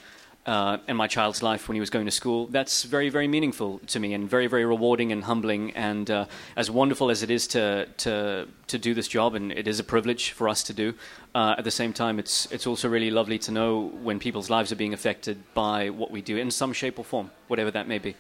[0.46, 2.46] uh, in my child's life when he was going to school.
[2.46, 5.70] That's very, very meaningful to me and very, very rewarding and humbling.
[5.72, 6.26] And uh,
[6.56, 9.84] as wonderful as it is to, to, to do this job, and it is a
[9.84, 10.94] privilege for us to do,
[11.34, 14.72] uh, at the same time, it's, it's also really lovely to know when people's lives
[14.72, 17.98] are being affected by what we do in some shape or form, whatever that may
[17.98, 18.16] be.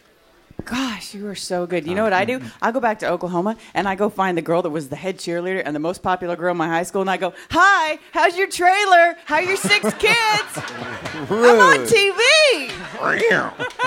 [0.64, 1.86] Gosh, you are so good.
[1.86, 2.40] You know what I do?
[2.60, 5.18] I go back to Oklahoma and I go find the girl that was the head
[5.18, 8.36] cheerleader and the most popular girl in my high school, and I go, "Hi, how's
[8.36, 9.16] your trailer?
[9.24, 10.58] How are your six kids?
[11.30, 12.70] I'm on TV."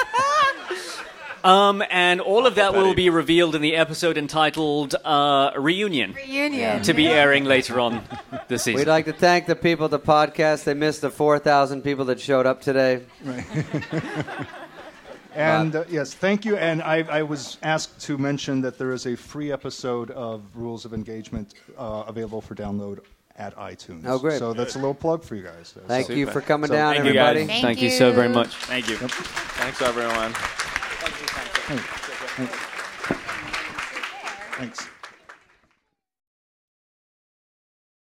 [1.46, 6.14] Um, and all of that will be revealed in the episode entitled uh, Reunion.
[6.14, 6.82] Reunion.
[6.82, 8.02] To be airing later on
[8.48, 8.80] this season.
[8.80, 10.64] We'd like to thank the people at the podcast.
[10.64, 13.04] They missed the 4,000 people that showed up today.
[15.36, 16.56] And uh, yes, thank you.
[16.58, 20.86] And I, I was asked to mention that there is a free episode of Rules
[20.86, 23.00] of Engagement uh, available for download
[23.38, 24.04] at iTunes.
[24.06, 24.40] Oh, great.
[24.40, 25.76] So that's a little plug for you guys.
[25.88, 27.46] Thank you for coming So- down, Thank you, everybody.
[27.48, 27.62] guys.
[27.62, 28.56] Thank you so very much.
[28.56, 28.96] Thank you.
[28.98, 30.34] Thanks, everyone.
[34.58, 34.88] Thanks.